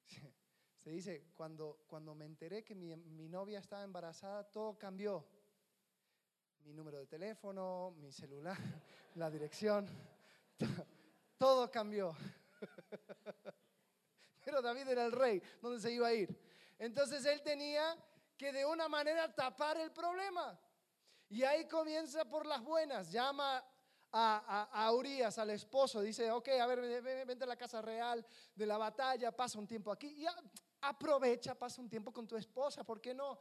[0.77, 5.27] se dice, cuando, cuando me enteré que mi, mi novia estaba embarazada, todo cambió.
[6.61, 8.57] Mi número de teléfono, mi celular,
[9.17, 9.87] la dirección,
[11.39, 12.17] todo cambió.
[14.45, 16.35] Pero David era el rey, ¿dónde se iba a ir?
[16.79, 17.97] Entonces él tenía
[18.37, 20.59] que de una manera tapar el problema.
[21.29, 23.65] Y ahí comienza por las buenas, llama
[24.17, 28.25] a, a, Urias, al esposo, dice, ok, a ver, vente a la casa real
[28.55, 30.25] de la batalla, pasa un tiempo aquí, y
[30.83, 33.41] aprovecha, pasa un tiempo con tu esposa, ¿por qué no?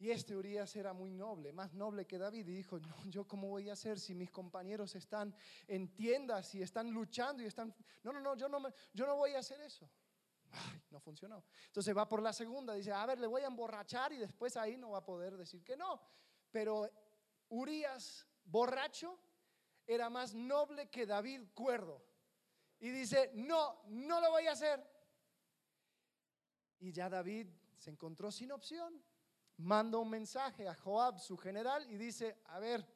[0.00, 3.70] Y este Urias era muy noble, más noble que David, y dijo, yo cómo voy
[3.70, 5.34] a hacer si mis compañeros están
[5.66, 9.32] en tiendas y están luchando y están, no, no, no, yo no, yo no voy
[9.32, 9.90] a hacer eso.
[10.50, 11.42] Ay, no funcionó.
[11.66, 14.76] Entonces va por la segunda, dice, a ver, le voy a emborrachar y después ahí
[14.76, 16.00] no va a poder decir que no.
[16.50, 16.88] Pero
[17.48, 19.18] Urias, borracho,
[19.88, 22.04] era más noble que David cuerdo.
[22.78, 24.86] Y dice, no, no lo voy a hacer.
[26.78, 27.48] Y ya David
[27.78, 29.02] se encontró sin opción.
[29.56, 32.86] Manda un mensaje a Joab, su general, y dice, a ver,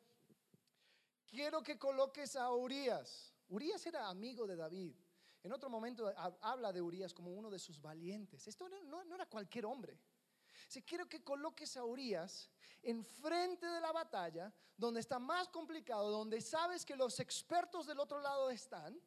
[1.27, 3.35] quiero que coloques a Urias.
[3.49, 4.95] Urias era amigo de David.
[5.43, 8.47] En otro momento habla de Urias como uno de sus valientes.
[8.47, 9.99] Esto no, no era cualquier hombre.
[10.73, 12.51] Si quiero que coloques a Urias
[12.83, 18.19] enfrente de la batalla, donde está más complicado, donde sabes que los expertos del otro
[18.21, 18.99] lado están,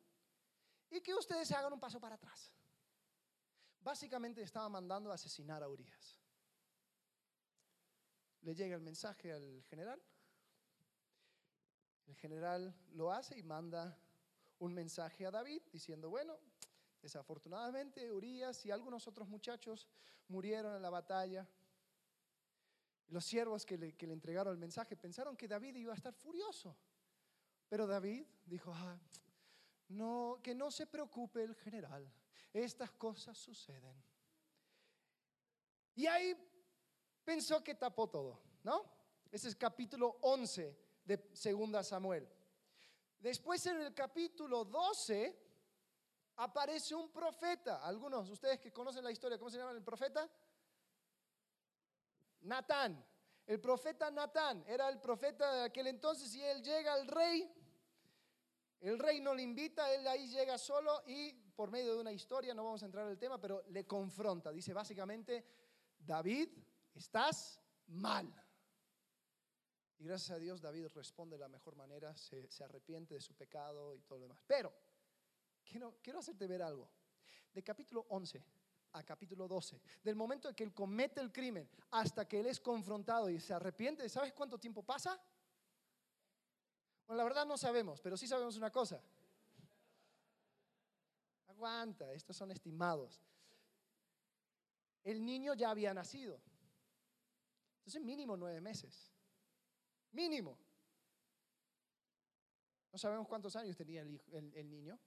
[0.91, 2.51] y que ustedes hagan un paso para atrás.
[3.81, 6.19] Básicamente estaba mandando asesinar a Urias.
[8.41, 9.99] Le llega el mensaje al general.
[12.05, 13.99] El general lo hace y manda
[14.59, 16.37] un mensaje a David diciendo, bueno,
[17.05, 19.87] Desafortunadamente, Urias y algunos otros muchachos
[20.27, 21.47] murieron en la batalla.
[23.09, 26.75] Los siervos que le, entregaron el mensaje pensaron que David iba a estar furioso.
[27.69, 28.97] Pero David dijo, ah,
[29.89, 32.11] no, que no se preocupe el general,
[32.51, 34.03] estas cosas suceden.
[35.93, 36.35] Y ahí
[37.23, 38.83] pensó que tapó todo, ¿no?
[39.31, 42.27] Ese es capítulo 11 de Segunda Samuel.
[43.19, 45.44] Después en el capítulo 12
[46.37, 47.85] aparece un profeta.
[47.85, 50.29] Algunos de ustedes que conocen la historia, ¿cómo se llama el profeta?
[52.41, 53.05] Natán.
[53.45, 57.51] El profeta Natán era el profeta de aquel entonces y él llega al rey.
[58.81, 62.53] El rey no le invita, él ahí llega solo y por medio de una historia,
[62.53, 64.51] no vamos a entrar en el tema, pero le confronta.
[64.51, 65.45] Dice básicamente,
[65.99, 66.49] David,
[66.93, 68.27] estás mal.
[69.97, 73.33] Y gracias a Dios David responde de la mejor manera, se, se arrepiente de su
[73.35, 74.41] pecado y todo lo demás.
[74.45, 74.73] Pero
[75.65, 76.89] quiero, quiero hacerte ver algo.
[77.53, 78.43] De capítulo 11
[78.95, 82.61] a capítulo 12, del momento en que él comete el crimen hasta que él es
[82.61, 85.21] confrontado y se arrepiente, ¿sabes cuánto tiempo pasa?
[87.05, 89.01] Bueno, la verdad no sabemos, pero sí sabemos una cosa.
[91.47, 93.21] Aguanta, estos son estimados.
[95.03, 96.41] El niño ya había nacido.
[97.79, 99.11] Entonces mínimo nueve meses.
[100.11, 100.57] Mínimo.
[102.93, 104.97] No sabemos cuántos años tenía el, el niño.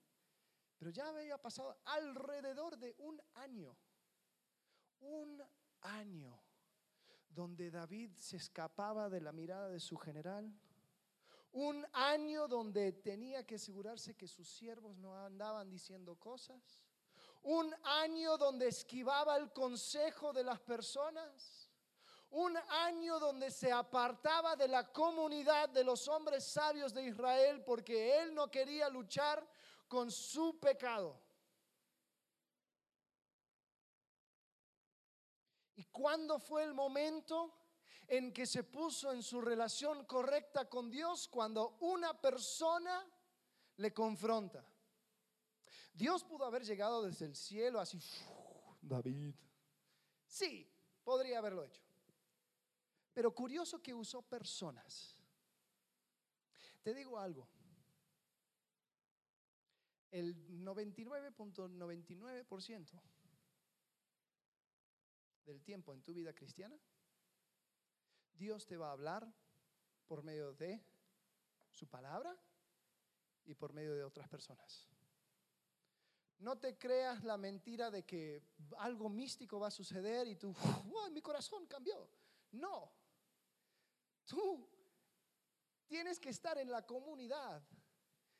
[0.78, 3.76] Pero ya había pasado alrededor de un año,
[5.00, 5.42] un
[5.80, 6.40] año,
[7.28, 10.52] donde David se escapaba de la mirada de su general,
[11.52, 16.84] un año donde tenía que asegurarse que sus siervos no andaban diciendo cosas,
[17.42, 21.70] un año donde esquivaba el consejo de las personas,
[22.30, 28.20] un año donde se apartaba de la comunidad de los hombres sabios de Israel porque
[28.20, 29.46] él no quería luchar
[29.88, 31.20] con su pecado.
[35.76, 37.54] ¿Y cuándo fue el momento
[38.06, 41.28] en que se puso en su relación correcta con Dios?
[41.28, 43.06] Cuando una persona
[43.76, 44.64] le confronta.
[45.92, 48.00] Dios pudo haber llegado desde el cielo así,
[48.80, 49.34] David.
[50.26, 50.70] Sí,
[51.02, 51.82] podría haberlo hecho.
[53.14, 55.16] Pero curioso que usó personas.
[56.82, 57.48] Te digo algo,
[60.18, 63.00] el 99.99%
[65.44, 66.76] del tiempo en tu vida cristiana,
[68.34, 69.32] Dios te va a hablar
[70.06, 70.84] por medio de
[71.70, 72.38] su palabra
[73.44, 74.88] y por medio de otras personas.
[76.38, 78.42] No te creas la mentira de que
[78.78, 80.54] algo místico va a suceder y tú,
[81.12, 82.08] mi corazón cambió.
[82.52, 82.92] No,
[84.24, 84.70] tú
[85.86, 87.66] tienes que estar en la comunidad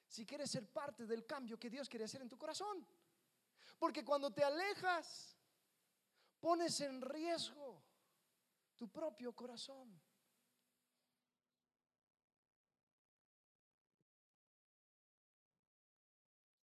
[0.09, 2.85] si quieres ser parte del cambio que Dios quiere hacer en tu corazón.
[3.79, 5.37] Porque cuando te alejas,
[6.41, 7.83] pones en riesgo
[8.77, 10.01] tu propio corazón.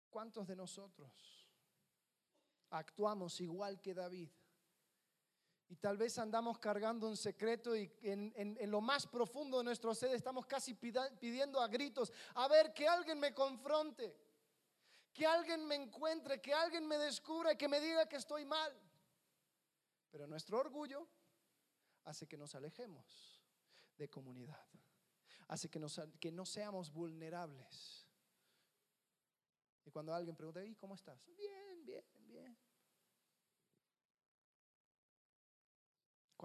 [0.10, 1.48] ¿Cuántos de nosotros
[2.70, 4.30] actuamos igual que David?
[5.68, 10.14] Y tal vez andamos cargando un secreto y en, lo más profundo de nuestro ser
[10.14, 14.16] estamos casi pidiendo a gritos, a ver, que alguien me confronte,
[15.12, 18.80] que alguien me encuentre, que alguien me descubra que me diga que estoy mal.
[20.12, 21.08] Pero nuestro orgullo
[22.04, 23.42] hace que nos alejemos
[23.98, 24.68] de comunidad,
[25.48, 25.84] hace que,
[26.20, 28.06] que no seamos vulnerables.
[29.84, 31.26] Y cuando alguien pregunta, ¿y cómo estás?
[31.36, 32.58] Bien, bien, bien.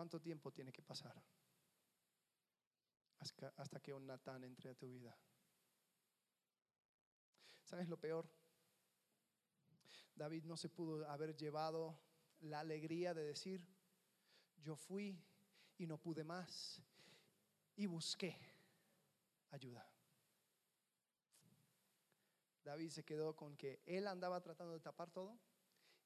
[0.00, 1.14] ¿Cuánto tiempo tiene que pasar
[3.58, 5.14] hasta que un Natán entre a tu vida?
[7.64, 8.26] ¿Sabes lo peor?
[10.14, 12.00] David no se pudo haber llevado
[12.40, 13.62] la alegría de decir,
[14.62, 15.22] yo fui
[15.76, 16.80] y no pude más
[17.76, 18.40] y busqué
[19.50, 19.86] ayuda.
[22.64, 25.38] David se quedó con que él andaba tratando de tapar todo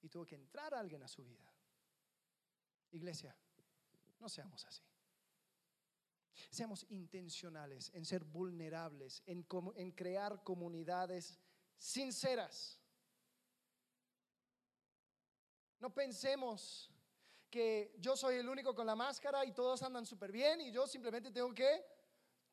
[0.02, 1.48] y tuvo que entrar alguien a su vida.
[2.90, 3.36] Iglesia,
[4.24, 4.82] no seamos así.
[6.50, 11.38] Seamos intencionales en ser vulnerables, en, en crear comunidades
[11.76, 12.80] sinceras.
[15.78, 16.90] No pensemos
[17.50, 20.86] que yo soy el único con la máscara y todos andan súper bien y yo
[20.86, 21.84] simplemente tengo que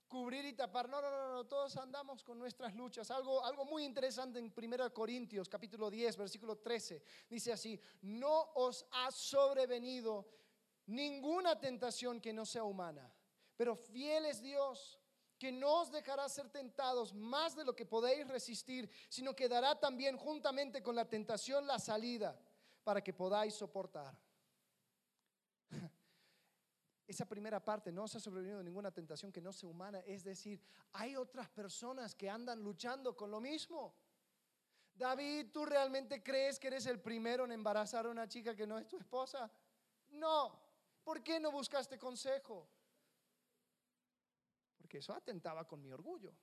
[0.10, 0.89] cubrir y tapar.
[0.89, 3.10] No, no, no, no, todos andamos con nuestras luchas.
[3.12, 7.01] Algo, algo muy interesante en 1 Corintios capítulo 10, versículo 13.
[7.29, 10.40] Dice así, no os ha sobrevenido
[10.86, 13.13] ninguna tentación que no sea humana,
[13.56, 15.02] pero fiel es Dios
[15.41, 19.80] que no os dejará ser tentados más de lo que podéis resistir, sino que dará
[19.80, 22.39] también juntamente con la tentación la salida
[22.84, 24.15] para que podáis soportar.
[27.08, 30.62] Esa primera parte, no os ha sobrevenido ninguna tentación que no sea humana, es decir,
[30.94, 33.96] hay otras personas que andan luchando con lo mismo.
[34.94, 38.78] David, ¿tú realmente crees que eres el primero en embarazar a una chica que no
[38.78, 39.52] es tu esposa?
[40.12, 40.61] No.
[41.04, 42.68] ¿Por qué no buscaste consejo?
[44.78, 46.34] Porque eso atentaba con mi orgullo.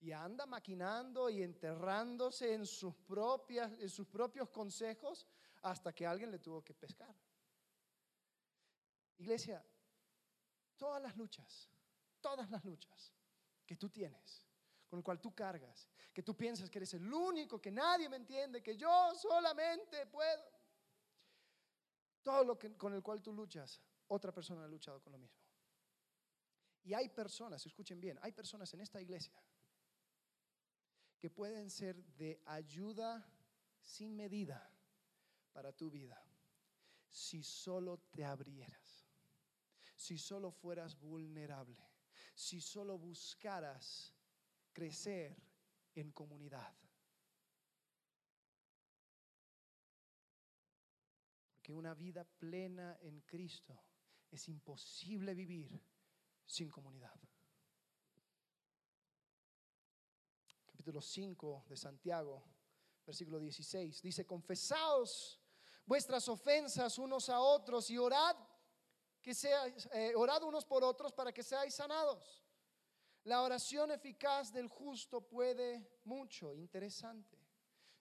[0.00, 5.26] Y anda maquinando y enterrándose en sus, propias, en sus propios consejos
[5.62, 7.14] hasta que alguien le tuvo que pescar.
[9.18, 9.64] Iglesia,
[10.76, 11.68] todas las luchas,
[12.20, 13.12] todas las luchas
[13.64, 14.46] que tú tienes,
[14.88, 18.16] con el cual tú cargas, que tú piensas que eres el único, que nadie me
[18.16, 20.55] entiende, que yo solamente puedo.
[22.26, 25.38] Todo lo que, con el cual tú luchas, otra persona ha luchado con lo mismo.
[26.82, 29.40] Y hay personas, escuchen bien, hay personas en esta iglesia
[31.20, 33.24] que pueden ser de ayuda
[33.80, 34.68] sin medida
[35.52, 36.20] para tu vida
[37.08, 39.06] si solo te abrieras,
[39.94, 41.88] si solo fueras vulnerable,
[42.34, 44.12] si solo buscaras
[44.72, 45.36] crecer
[45.94, 46.74] en comunidad.
[51.66, 53.76] Que una vida plena en Cristo
[54.30, 55.68] es imposible vivir
[56.44, 57.18] sin comunidad.
[60.64, 62.44] Capítulo 5 de Santiago,
[63.04, 65.40] versículo 16, dice, confesaos
[65.84, 68.36] vuestras ofensas unos a otros y orad
[69.20, 72.44] que seáis, eh, orad unos por otros para que seáis sanados.
[73.24, 77.35] La oración eficaz del justo puede mucho, interesante.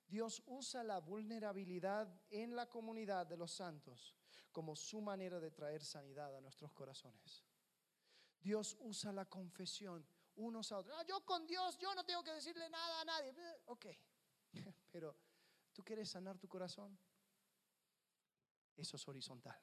[0.08, 4.16] Dios usa la vulnerabilidad en la comunidad de los santos
[4.52, 7.44] como su manera de traer sanidad a nuestros corazones.
[8.40, 10.96] Dios usa la confesión unos a otros.
[10.98, 13.34] Ah, yo con Dios, yo no tengo que decirle nada a nadie.
[13.66, 13.88] Ok,
[14.92, 15.18] pero
[15.74, 16.98] ¿tú quieres sanar tu corazón?
[18.78, 19.60] Eso es horizontal.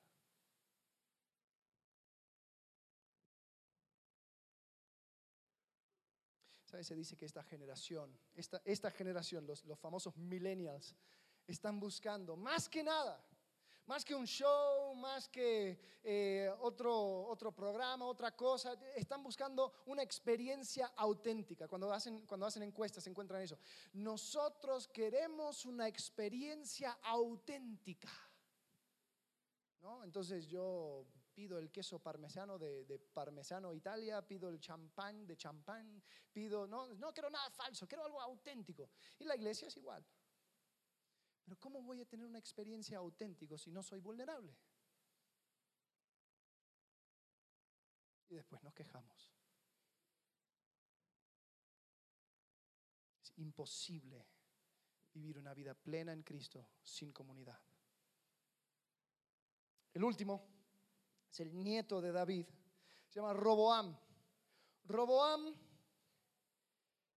[6.80, 10.96] Se dice que esta generación, esta, esta generación, los, los famosos millennials,
[11.46, 13.22] están buscando más que nada,
[13.86, 20.02] más que un show, más que eh, otro, otro programa, otra cosa, están buscando una
[20.02, 21.68] experiencia auténtica.
[21.68, 23.58] Cuando hacen, cuando hacen encuestas se encuentran eso.
[23.92, 28.10] Nosotros queremos una experiencia auténtica.
[29.80, 30.04] ¿No?
[30.04, 31.04] Entonces yo
[31.34, 36.02] pido el queso parmesano de, parmesano Italia, pido el champán de champán,
[36.32, 38.90] pido, no, no quiero nada falso, quiero algo auténtico.
[39.18, 40.04] Y la iglesia es igual.
[41.44, 44.56] Pero ¿cómo voy a tener una experiencia auténtica si no soy vulnerable?
[48.28, 49.32] Y después nos quejamos.
[53.22, 54.26] Es imposible
[55.12, 57.60] vivir una vida plena en Cristo sin comunidad.
[59.92, 60.51] El último
[61.32, 62.46] es el nieto de David,
[63.08, 63.96] se llama Roboam.
[64.84, 65.54] Roboam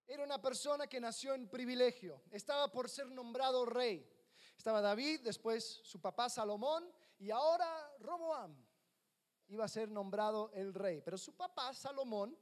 [0.06, 4.10] era una persona que nació en privilegio, estaba por ser nombrado rey.
[4.56, 8.56] Estaba David, después su papá Salomón y ahora Roboam
[9.48, 11.02] iba a ser nombrado el rey.
[11.04, 12.34] Pero su papá Salomón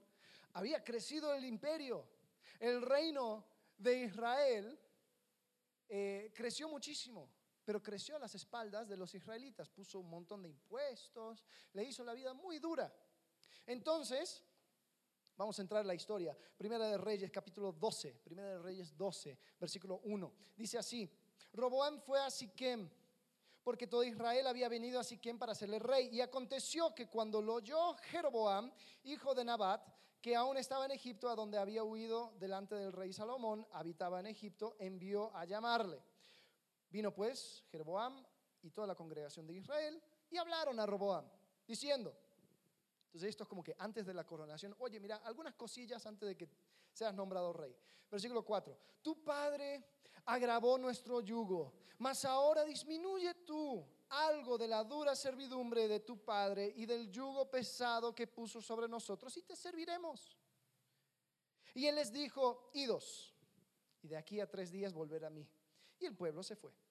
[0.52, 2.08] había crecido el imperio,
[2.60, 3.44] el reino
[3.76, 4.78] de Israel
[5.88, 7.33] eh, creció muchísimo,
[7.64, 12.04] pero creció a las espaldas de los israelitas, puso un montón de impuestos, le hizo
[12.04, 12.94] la vida muy dura.
[13.66, 14.42] Entonces,
[15.36, 16.36] vamos a entrar en la historia.
[16.56, 20.32] Primera de Reyes, capítulo 12, Primera de Reyes 12, versículo 1.
[20.56, 21.10] Dice así,
[21.52, 22.90] Roboam fue a Siquem,
[23.62, 26.08] porque todo Israel había venido a Siquem para hacerle rey.
[26.12, 28.70] Y aconteció que cuando lo oyó Jeroboam,
[29.04, 29.88] hijo de Nabat,
[30.20, 34.26] que aún estaba en Egipto, a donde había huido delante del rey Salomón, habitaba en
[34.26, 36.02] Egipto, envió a llamarle.
[36.94, 38.24] Vino pues Jeroboam
[38.62, 41.28] y toda la congregación de Israel y hablaron a Roboam,
[41.66, 42.16] diciendo,
[43.06, 46.36] entonces esto es como que antes de la coronación, oye, mira, algunas cosillas antes de
[46.36, 46.48] que
[46.92, 47.76] seas nombrado rey.
[48.08, 49.84] Versículo 4, tu padre
[50.26, 56.72] agravó nuestro yugo, mas ahora disminuye tú algo de la dura servidumbre de tu Padre
[56.76, 60.38] y del yugo pesado que puso sobre nosotros y te serviremos.
[61.74, 63.34] Y él les dijo, idos,
[64.00, 65.44] y de aquí a tres días volver a mí.
[65.98, 66.83] Y el pueblo se fue.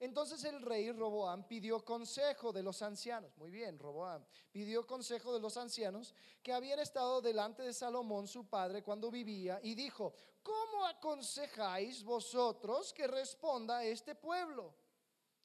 [0.00, 3.36] Entonces el rey Roboam pidió consejo de los ancianos.
[3.36, 8.48] Muy bien, Roboam pidió consejo de los ancianos que habían estado delante de Salomón, su
[8.48, 14.74] padre, cuando vivía, y dijo, ¿cómo aconsejáis vosotros que responda este pueblo?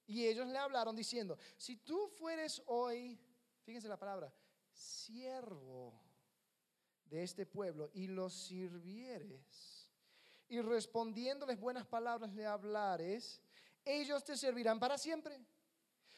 [0.08, 3.20] Y ellos le hablaron diciendo, si tú fueres hoy,
[3.64, 4.34] fíjense la palabra,
[4.72, 6.02] siervo
[7.04, 9.90] de este pueblo y los sirvieres,
[10.48, 13.42] y respondiéndoles buenas palabras le hablares,
[13.86, 15.40] ellos te servirán para siempre.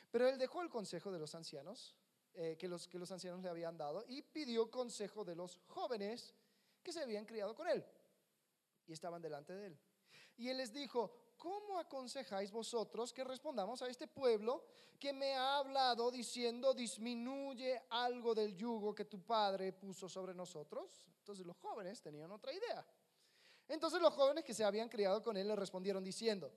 [0.09, 1.95] Pero él dejó el consejo de los ancianos,
[2.33, 6.33] eh, que, los, que los ancianos le habían dado, y pidió consejo de los jóvenes
[6.81, 7.85] que se habían criado con él
[8.87, 9.79] y estaban delante de él.
[10.37, 14.63] Y él les dijo, ¿cómo aconsejáis vosotros que respondamos a este pueblo
[14.99, 21.05] que me ha hablado diciendo, disminuye algo del yugo que tu padre puso sobre nosotros?
[21.19, 22.85] Entonces los jóvenes tenían otra idea.
[23.67, 26.51] Entonces los jóvenes que se habían criado con él le respondieron diciendo,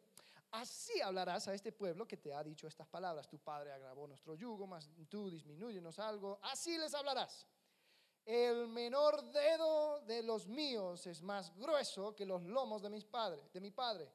[0.53, 4.35] así hablarás a este pueblo que te ha dicho estas palabras, tu padre agravó nuestro
[4.35, 7.47] yugo, mas tú disminuyenos algo, así les hablarás.
[8.25, 13.53] El menor dedo de los míos es más grueso que los lomos de mis padres,
[13.53, 14.13] de mi padre.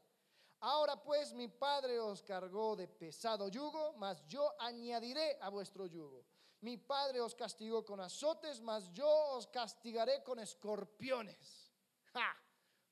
[0.61, 6.25] Ahora pues mi padre os cargó de pesado yugo, mas yo añadiré a vuestro yugo.
[6.61, 11.71] Mi padre os castigó con azotes, mas yo os castigaré con escorpiones.
[12.13, 12.35] ¡Ja!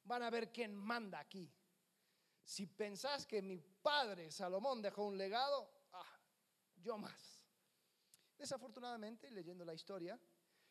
[0.04, 1.50] Van a ver quién manda aquí.
[2.44, 6.20] Si pensás que mi padre Salomón dejó un legado, ah,
[6.78, 7.44] yo más.
[8.38, 10.20] Desafortunadamente, leyendo la historia,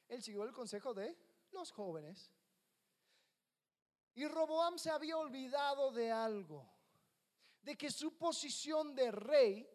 [0.08, 1.16] él siguió el consejo de
[1.52, 2.30] los jóvenes.
[4.14, 6.70] Y Roboam se había olvidado de algo
[7.62, 9.68] de que su posición de rey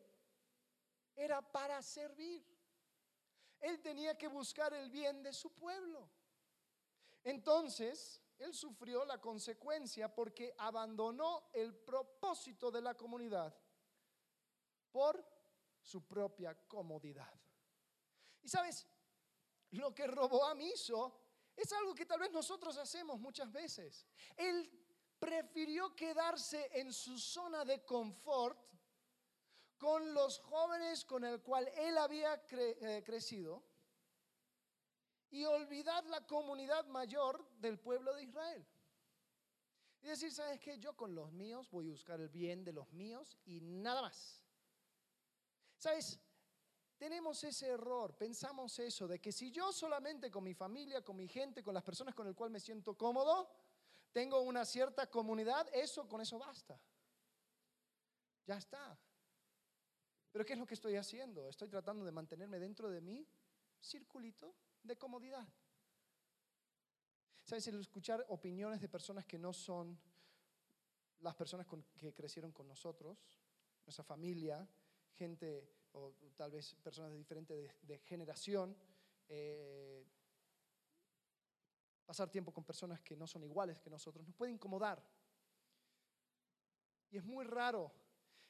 [1.15, 2.45] era para servir.
[3.59, 6.07] Él tenía que buscar el bien de su pueblo.
[7.23, 13.55] Entonces, él sufrió la consecuencia porque abandonó el propósito de la comunidad
[14.91, 15.23] por
[15.81, 17.33] su propia comodidad.
[18.41, 18.87] Y sabes,
[19.71, 21.19] lo que Roboam hizo
[21.55, 24.05] es algo que tal vez nosotros hacemos muchas veces.
[24.35, 24.69] Él
[25.19, 28.57] prefirió quedarse en su zona de confort
[29.77, 33.63] con los jóvenes con el cual él había eh, crecido
[35.29, 38.65] y olvidar la comunidad mayor del pueblo de Israel.
[40.01, 40.77] Y decir, ¿sabes qué?
[40.79, 44.43] Yo con los míos voy a buscar el bien de los míos y nada más.
[45.77, 46.19] ¿Sabes?
[46.97, 51.27] Tenemos ese error, pensamos eso, de que si yo solamente con mi familia, con mi
[51.27, 53.49] gente, con las personas con el cual me siento cómodo,
[54.11, 56.79] tengo una cierta comunidad, eso con eso basta.
[58.47, 58.97] Ya está.
[60.31, 61.49] Pero ¿qué es lo que estoy haciendo?
[61.49, 63.27] Estoy tratando de mantenerme dentro de mi
[63.79, 64.55] circulito
[64.87, 65.47] de comodidad.
[67.43, 67.67] ¿Sabes?
[67.67, 69.97] El escuchar opiniones de personas que no son
[71.19, 71.65] las personas
[71.97, 73.17] que crecieron con nosotros,
[73.85, 74.67] nuestra familia,
[75.13, 78.75] gente o tal vez personas de diferente generación,
[79.29, 80.05] eh,
[82.05, 85.03] pasar tiempo con personas que no son iguales que nosotros, nos puede incomodar.
[87.09, 87.91] Y es muy raro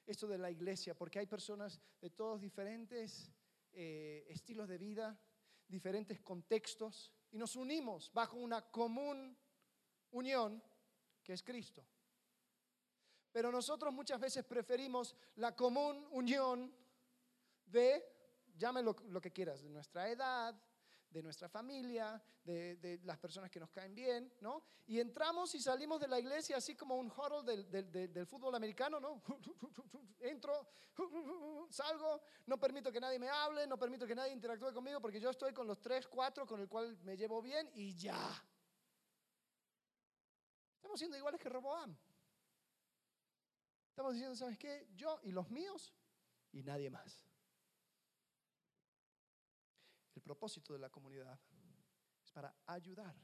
[0.06, 3.32] esto de la iglesia, porque hay personas de todos diferentes
[3.74, 5.20] eh, estilos de vida,
[5.68, 9.38] diferentes contextos, y nos unimos bajo una común
[10.12, 10.64] unión
[11.24, 11.86] que es Cristo.
[13.32, 16.74] Pero nosotros muchas veces preferimos la común unión
[17.66, 18.04] de,
[18.56, 20.56] llámelo lo que quieras, de nuestra edad,
[21.10, 24.64] de nuestra familia, de, las personas que nos caen bien, ¿no?
[24.86, 29.00] Y entramos y salimos de la iglesia así como un huddle del, del fútbol americano,
[29.00, 29.22] ¿no?
[30.20, 30.68] Entro,
[31.70, 35.30] salgo, no permito que nadie me hable, no permito que nadie interactúe conmigo porque yo
[35.30, 38.44] estoy con los tres, cuatro con el cual me llevo bien y ya.
[40.76, 41.96] Estamos siendo iguales que Roboam.
[43.90, 44.88] Estamos diciendo, ¿sabes qué?
[44.96, 45.94] Yo y los míos
[46.52, 47.26] y nadie más.
[50.16, 51.40] El propósito de la comunidad
[52.22, 53.16] es para ayudar.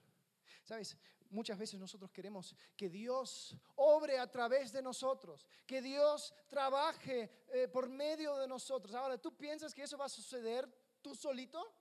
[0.64, 0.96] Sabes,
[1.30, 7.68] muchas veces nosotros queremos que Dios obre a través de nosotros, que Dios trabaje eh,
[7.68, 8.96] por medio de nosotros.
[8.96, 10.64] Ahora, ¿tú piensas que eso va a suceder
[11.02, 11.76] tú solito?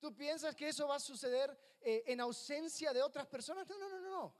[0.00, 3.68] ¿Tú piensas que eso va a suceder eh, en ausencia de otras personas?
[3.68, 4.34] No, no, no, no.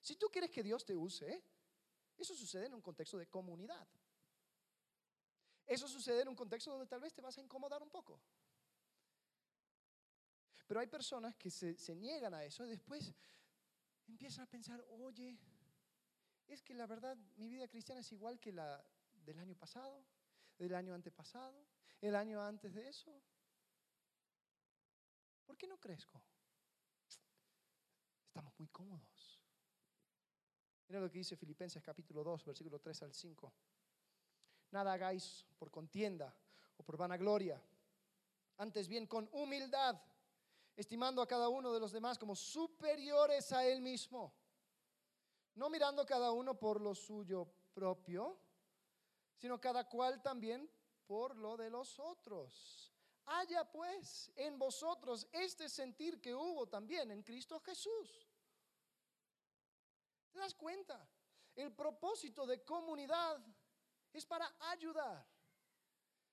[0.00, 1.42] Si tú quieres que Dios te use,
[2.16, 3.88] eso sucede en un contexto de comunidad.
[5.66, 8.20] Eso sucede en un contexto donde tal vez te vas a incomodar un poco.
[10.66, 13.12] Pero hay personas que se, niegan a eso y después
[14.06, 15.38] empiezan a pensar, oye,
[16.46, 18.82] es que la verdad mi vida cristiana es igual que la
[19.24, 20.04] del año pasado,
[20.58, 21.66] del año antepasado,
[22.00, 23.22] el año antes de eso.
[25.44, 26.22] ¿Por qué no crezco?
[28.26, 29.40] Estamos muy cómodos.
[30.88, 33.52] Mira lo que dice Filipenses capítulo 2, versículo 3 al 5.
[34.70, 36.34] Nada hagáis por contienda
[36.76, 37.62] o por vanagloria,
[38.58, 40.00] antes bien con humildad,
[40.76, 44.34] estimando a cada uno de los demás como superiores a él mismo,
[45.54, 48.38] no mirando cada uno por lo suyo propio,
[49.36, 50.70] sino cada cual también
[51.06, 52.92] por lo de los otros.
[53.26, 58.28] Haya pues en vosotros este sentir que hubo también en Cristo Jesús
[60.34, 61.08] ¿Te das cuenta?
[61.54, 63.40] El propósito de comunidad
[64.12, 65.24] es para ayudar.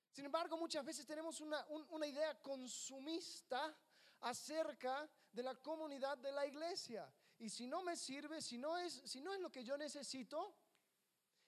[0.10, 1.64] Sin embargo, muchas veces tenemos una,
[2.08, 3.78] idea consumista
[4.22, 7.12] acerca de la comunidad de la iglesia.
[7.40, 10.56] Y si no me sirve, si no es, si no es lo que yo necesito,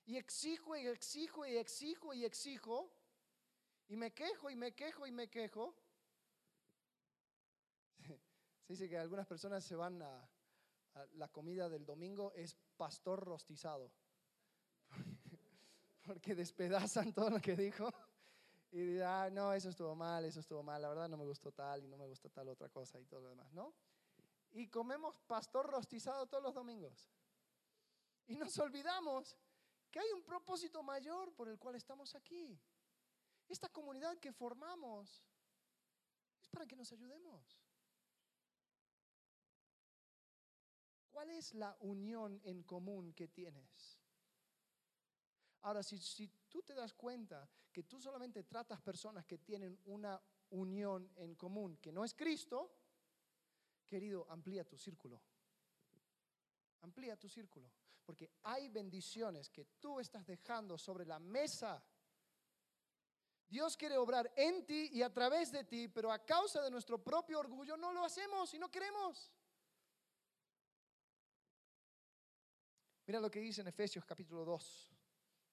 [0.05, 2.91] y exijo y exijo y exijo y exijo,
[3.87, 5.75] y me quejo y me quejo y me quejo,
[8.67, 10.29] se dice que algunas personas se van a,
[11.13, 13.91] la comida del domingo es pastor rostizado.
[16.05, 17.93] Porque despedazan todo lo que dijo
[18.73, 21.51] y dirán, ah, no, eso estuvo mal, eso estuvo mal, la verdad no me gustó
[21.51, 23.71] tal y no me gustó tal otra cosa y todo lo demás, ¿no?
[24.49, 27.11] Y comemos pastor rostizado todos los domingos.
[28.25, 29.37] Y nos olvidamos
[29.91, 32.59] que hay un propósito mayor por el cual estamos aquí.
[33.47, 35.23] Esta comunidad que formamos
[36.41, 37.59] es para que nos ayudemos.
[41.11, 43.99] ¿Cuál es la unión en común que tienes?
[45.61, 50.21] Ahora, si, si tú te das cuenta que tú solamente tratas personas que tienen una
[50.51, 52.71] unión en común, que no es Cristo,
[53.87, 55.19] querido, amplía tu círculo.
[56.81, 57.71] Amplía tu círculo.
[58.05, 61.83] Porque hay bendiciones que tú estás dejando sobre la mesa.
[63.47, 67.03] Dios quiere obrar en ti y a través de ti, pero a causa de nuestro
[67.03, 69.31] propio orgullo no lo hacemos y no queremos.
[73.07, 74.92] Mira lo que dice en Efesios capítulo 2,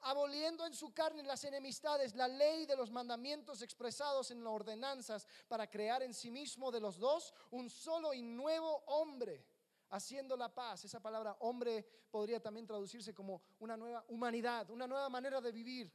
[0.00, 5.26] aboliendo en su carne las enemistades, la ley de los mandamientos expresados en las ordenanzas,
[5.48, 9.46] para crear en sí mismo de los dos un solo y nuevo hombre,
[9.90, 10.84] haciendo la paz.
[10.84, 15.92] Esa palabra hombre podría también traducirse como una nueva humanidad, una nueva manera de vivir.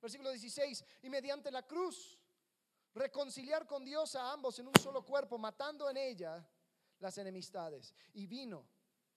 [0.00, 2.18] Versículo 16, y mediante la cruz,
[2.94, 6.46] reconciliar con Dios a ambos en un solo cuerpo, matando en ella
[6.98, 7.94] las enemistades.
[8.12, 8.66] Y vino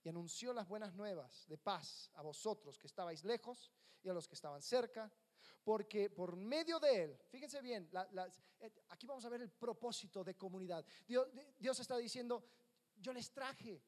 [0.04, 3.72] y anunció las buenas nuevas de paz a vosotros que estabais lejos
[4.10, 5.12] a los que estaban cerca,
[5.64, 7.90] porque por medio de él, fíjense bien,
[8.60, 10.86] eh, aquí vamos a ver el propósito de comunidad.
[11.06, 11.28] Dios,
[11.60, 12.44] Dios está diciendo,
[12.96, 13.84] yo les traje,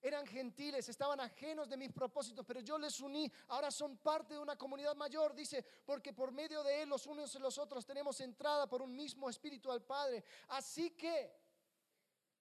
[0.00, 4.40] eran gentiles, estaban ajenos de mis propósitos, pero yo les uní, ahora son parte de
[4.40, 8.20] una comunidad mayor, dice, porque por medio de Él los unos y los otros tenemos
[8.20, 10.22] entrada por un mismo espíritu al Padre.
[10.48, 11.34] Así que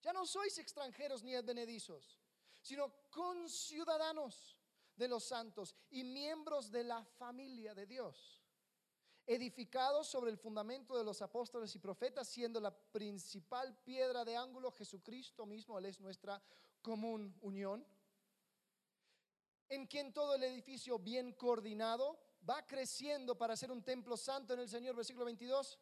[0.02, 2.20] ya no sois extranjeros ni advenedizos,
[2.62, 4.58] sino conciudadanos
[4.96, 8.44] de los santos y miembros de la familia de Dios,
[9.26, 14.72] edificados sobre el fundamento de los apóstoles y profetas, siendo la principal piedra de ángulo
[14.72, 16.42] Jesucristo mismo, Él es nuestra
[16.82, 17.86] común unión.
[19.70, 24.60] en quien todo el edificio bien coordinado va creciendo para ser un templo santo en
[24.60, 25.80] el Señor, versículo 22,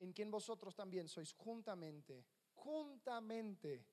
[0.00, 3.86] en quien vosotros también sois juntamente, juntamente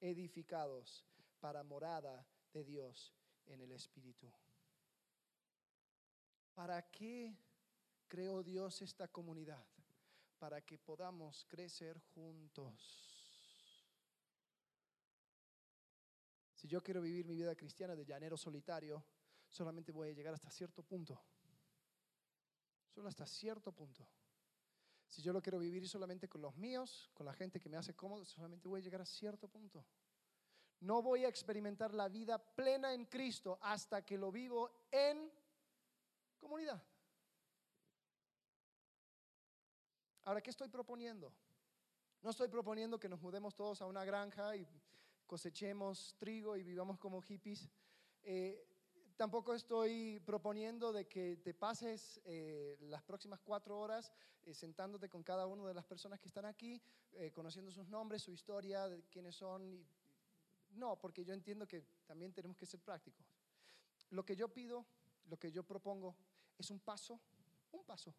[0.00, 1.04] edificados
[1.40, 3.17] para morada de Dios
[3.48, 4.30] en el Espíritu.
[6.54, 7.36] ¿Para qué
[8.06, 9.64] creó Dios esta comunidad?
[10.38, 13.18] Para que podamos crecer juntos.
[16.54, 19.04] Si yo quiero vivir mi vida cristiana de llanero solitario,
[19.48, 21.20] solamente voy a llegar hasta cierto punto.
[22.88, 24.08] Solo hasta cierto punto.
[25.06, 27.94] Si yo lo quiero vivir solamente con los míos, con la gente que me hace
[27.94, 29.86] cómodo, solamente voy a llegar a cierto punto.
[30.80, 35.30] No voy a experimentar la vida plena en Cristo hasta que lo vivo en
[36.38, 36.82] comunidad.
[40.24, 41.32] Ahora, ¿qué estoy proponiendo?
[42.22, 44.66] No estoy proponiendo que nos mudemos todos a una granja y
[45.26, 47.68] cosechemos trigo y vivamos como hippies.
[48.22, 48.66] Eh,
[49.16, 54.12] tampoco estoy proponiendo de que te pases eh, las próximas cuatro horas
[54.42, 56.82] eh, sentándote con cada una de las personas que están aquí,
[57.32, 59.86] conociendo sus nombres, su historia, de quiénes son.
[60.70, 63.26] No, porque yo entiendo que también tenemos que ser prácticos.
[64.10, 64.86] Lo que yo pido,
[65.26, 66.16] lo que yo propongo,
[66.56, 67.20] es un paso,
[67.72, 68.14] un paso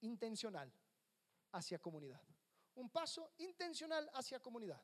[0.00, 0.72] intencional
[1.52, 2.22] hacia comunidad.
[2.76, 4.80] Un paso intencional hacia comunidad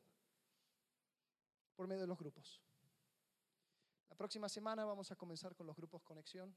[1.75, 2.61] por medio de los grupos.
[4.09, 6.55] La próxima semana vamos a comenzar con los grupos conexión.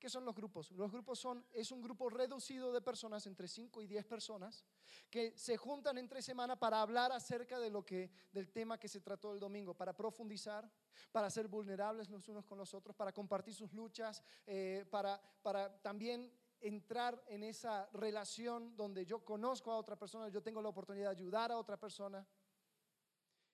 [0.00, 0.70] ¿Qué son los grupos?
[0.70, 4.64] Los grupos son, es un grupo reducido de personas, entre 5 y 10 personas,
[5.10, 9.02] que se juntan entre semana para hablar acerca de lo que, del tema que se
[9.02, 10.72] trató el domingo, para profundizar,
[11.12, 15.70] para ser vulnerables los unos con los otros, para compartir sus luchas, eh, para, para
[15.82, 16.32] también
[16.62, 21.16] entrar en esa relación donde yo conozco a otra persona, yo tengo la oportunidad de
[21.16, 22.26] ayudar a otra persona.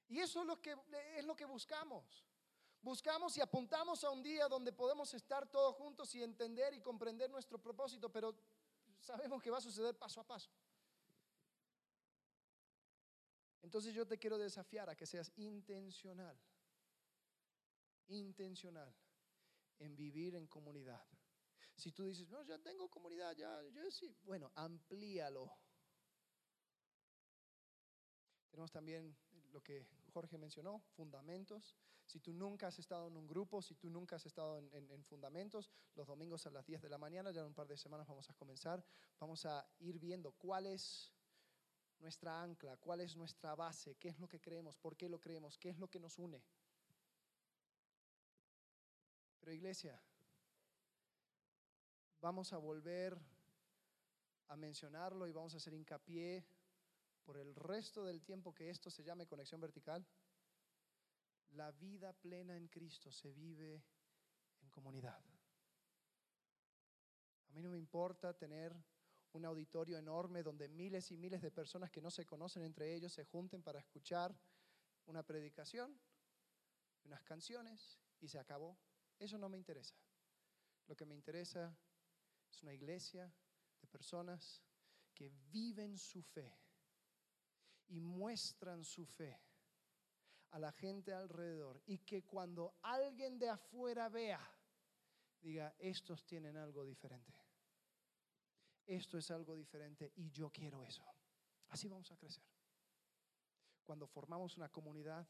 [0.07, 0.77] Y eso es lo que,
[1.17, 2.25] es lo que buscamos.
[2.87, 7.29] Buscamos y apuntamos a un día donde podemos estar todos juntos y entender y comprender
[7.29, 8.33] nuestro propósito, pero
[9.01, 10.49] sabemos que va a suceder paso a paso.
[13.61, 16.39] Entonces yo te quiero desafiar a que seas intencional,
[18.07, 18.95] intencional
[19.81, 21.05] en vivir en comunidad.
[21.75, 25.53] Si tú dices, no, ya tengo comunidad, ya, yo sí, bueno, amplíalo.
[28.49, 29.17] Tenemos también
[29.51, 31.77] lo que Jorge mencionó, fundamentos.
[32.07, 35.71] Si tú nunca has estado en un grupo, si tú nunca has estado en, fundamentos,
[35.97, 38.31] los domingos a las 10 de la mañana, ya en un par de semanas vamos
[38.31, 38.85] a comenzar,
[39.19, 41.13] vamos a ir viendo cuál es
[41.99, 45.59] nuestra ancla, cuál es nuestra base, qué es lo que creemos, por qué lo creemos,
[45.59, 46.41] qué es lo que nos une.
[49.41, 50.01] Pero iglesia,
[52.21, 53.19] vamos a volver
[54.49, 56.47] a mencionarlo y vamos a hacer hincapié
[57.25, 60.07] por el resto del tiempo que esto se llame conexión vertical,
[61.51, 63.85] la vida plena en Cristo se vive
[64.61, 65.23] en comunidad.
[67.49, 68.77] A mí no me importa tener
[69.33, 73.13] un auditorio enorme donde miles y miles de personas que no se conocen entre ellos
[73.13, 74.37] se junten para escuchar
[75.07, 75.99] una predicación,
[77.05, 78.79] unas canciones y se acabó.
[79.19, 79.97] Eso no me interesa.
[80.87, 81.77] Lo que me interesa
[82.51, 83.33] es una iglesia
[83.81, 84.63] de personas
[85.15, 86.59] que viven su fe
[87.89, 89.46] y muestran su fe
[90.51, 94.41] a la gente alrededor y que cuando alguien de afuera vea,
[95.41, 97.35] diga, estos tienen algo diferente.
[98.87, 101.05] Esto es algo diferente y yo quiero eso.
[101.69, 102.45] Así vamos a crecer.
[103.85, 105.27] Cuando formamos una comunidad,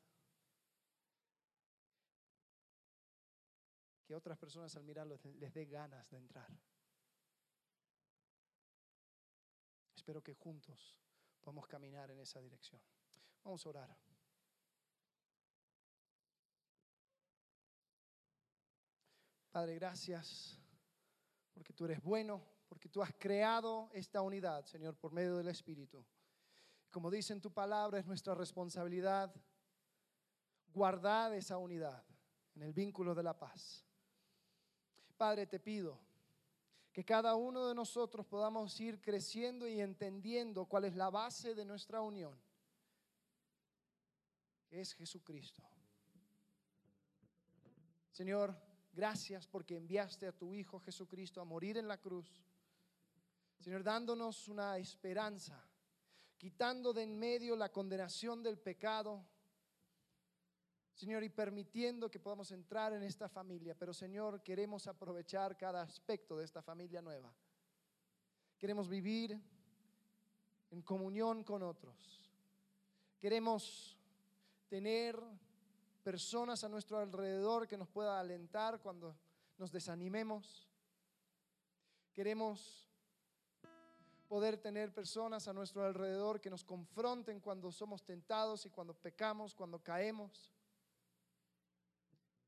[4.05, 6.49] que otras personas al mirarlo les dé ganas de entrar.
[9.95, 10.97] Espero que juntos
[11.65, 12.81] a caminar en esa dirección.
[13.45, 13.97] Vamos a orar.
[19.57, 20.61] Padre, gracias
[21.55, 26.05] porque tú eres bueno, porque tú has creado esta unidad, Señor, por medio del Espíritu.
[26.91, 29.35] Como dice en tu palabra, es nuestra responsabilidad
[30.75, 32.05] guardar esa unidad
[32.55, 33.83] en el vínculo de la paz.
[35.17, 35.99] Padre, te pido
[36.93, 41.65] que cada uno de nosotros podamos ir creciendo y entendiendo cuál es la base de
[41.65, 42.39] nuestra unión,
[44.67, 45.63] que es Jesucristo.
[48.13, 48.66] Señor,
[48.97, 52.43] gracias porque enviaste a tu Hijo Jesucristo a morir en la cruz.
[53.61, 55.63] Señor, dándonos una esperanza,
[56.39, 59.25] quitando de en medio la condenación del pecado
[60.97, 63.75] Señor, y permitiendo que podamos entrar en esta familia.
[63.79, 67.31] Pero Señor, queremos aprovechar cada aspecto de esta familia nueva.
[68.59, 69.39] Queremos vivir
[70.71, 72.33] en comunión con otros.
[73.19, 73.99] Queremos
[74.69, 75.23] tener
[76.07, 79.19] personas a nuestro alrededor que nos pueda alentar cuando
[79.59, 80.71] nos desanimemos.
[82.13, 82.89] Queremos
[84.29, 89.53] poder tener personas a nuestro alrededor que nos confronten cuando somos tentados y cuando pecamos,
[89.53, 90.53] cuando caemos.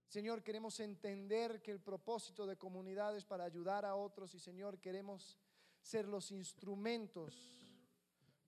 [0.06, 4.78] Señor, queremos entender que el propósito de comunidad es para ayudar a otros y Señor,
[4.78, 5.36] queremos
[5.80, 7.34] ser los instrumentos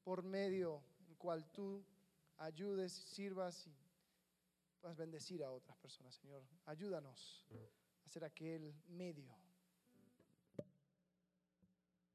[0.04, 1.84] por medio en cual tú
[2.36, 3.68] ayudes, sirvas
[4.80, 6.42] puedas bendecir a otras personas, Señor.
[6.64, 7.46] Ayúdanos
[8.04, 9.36] a ser aquel medio.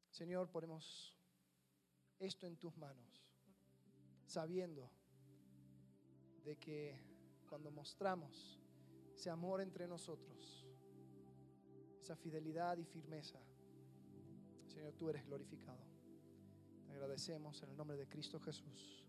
[0.10, 1.16] Señor, ponemos
[2.20, 3.34] esto en tus manos,
[4.26, 4.90] sabiendo
[6.44, 6.98] de que
[7.48, 8.62] cuando mostramos
[9.14, 10.66] ese amor entre nosotros,
[12.00, 13.40] esa fidelidad y firmeza,
[14.68, 15.86] Señor, tú eres glorificado.
[16.86, 19.05] Te agradecemos en el nombre de Cristo Jesús.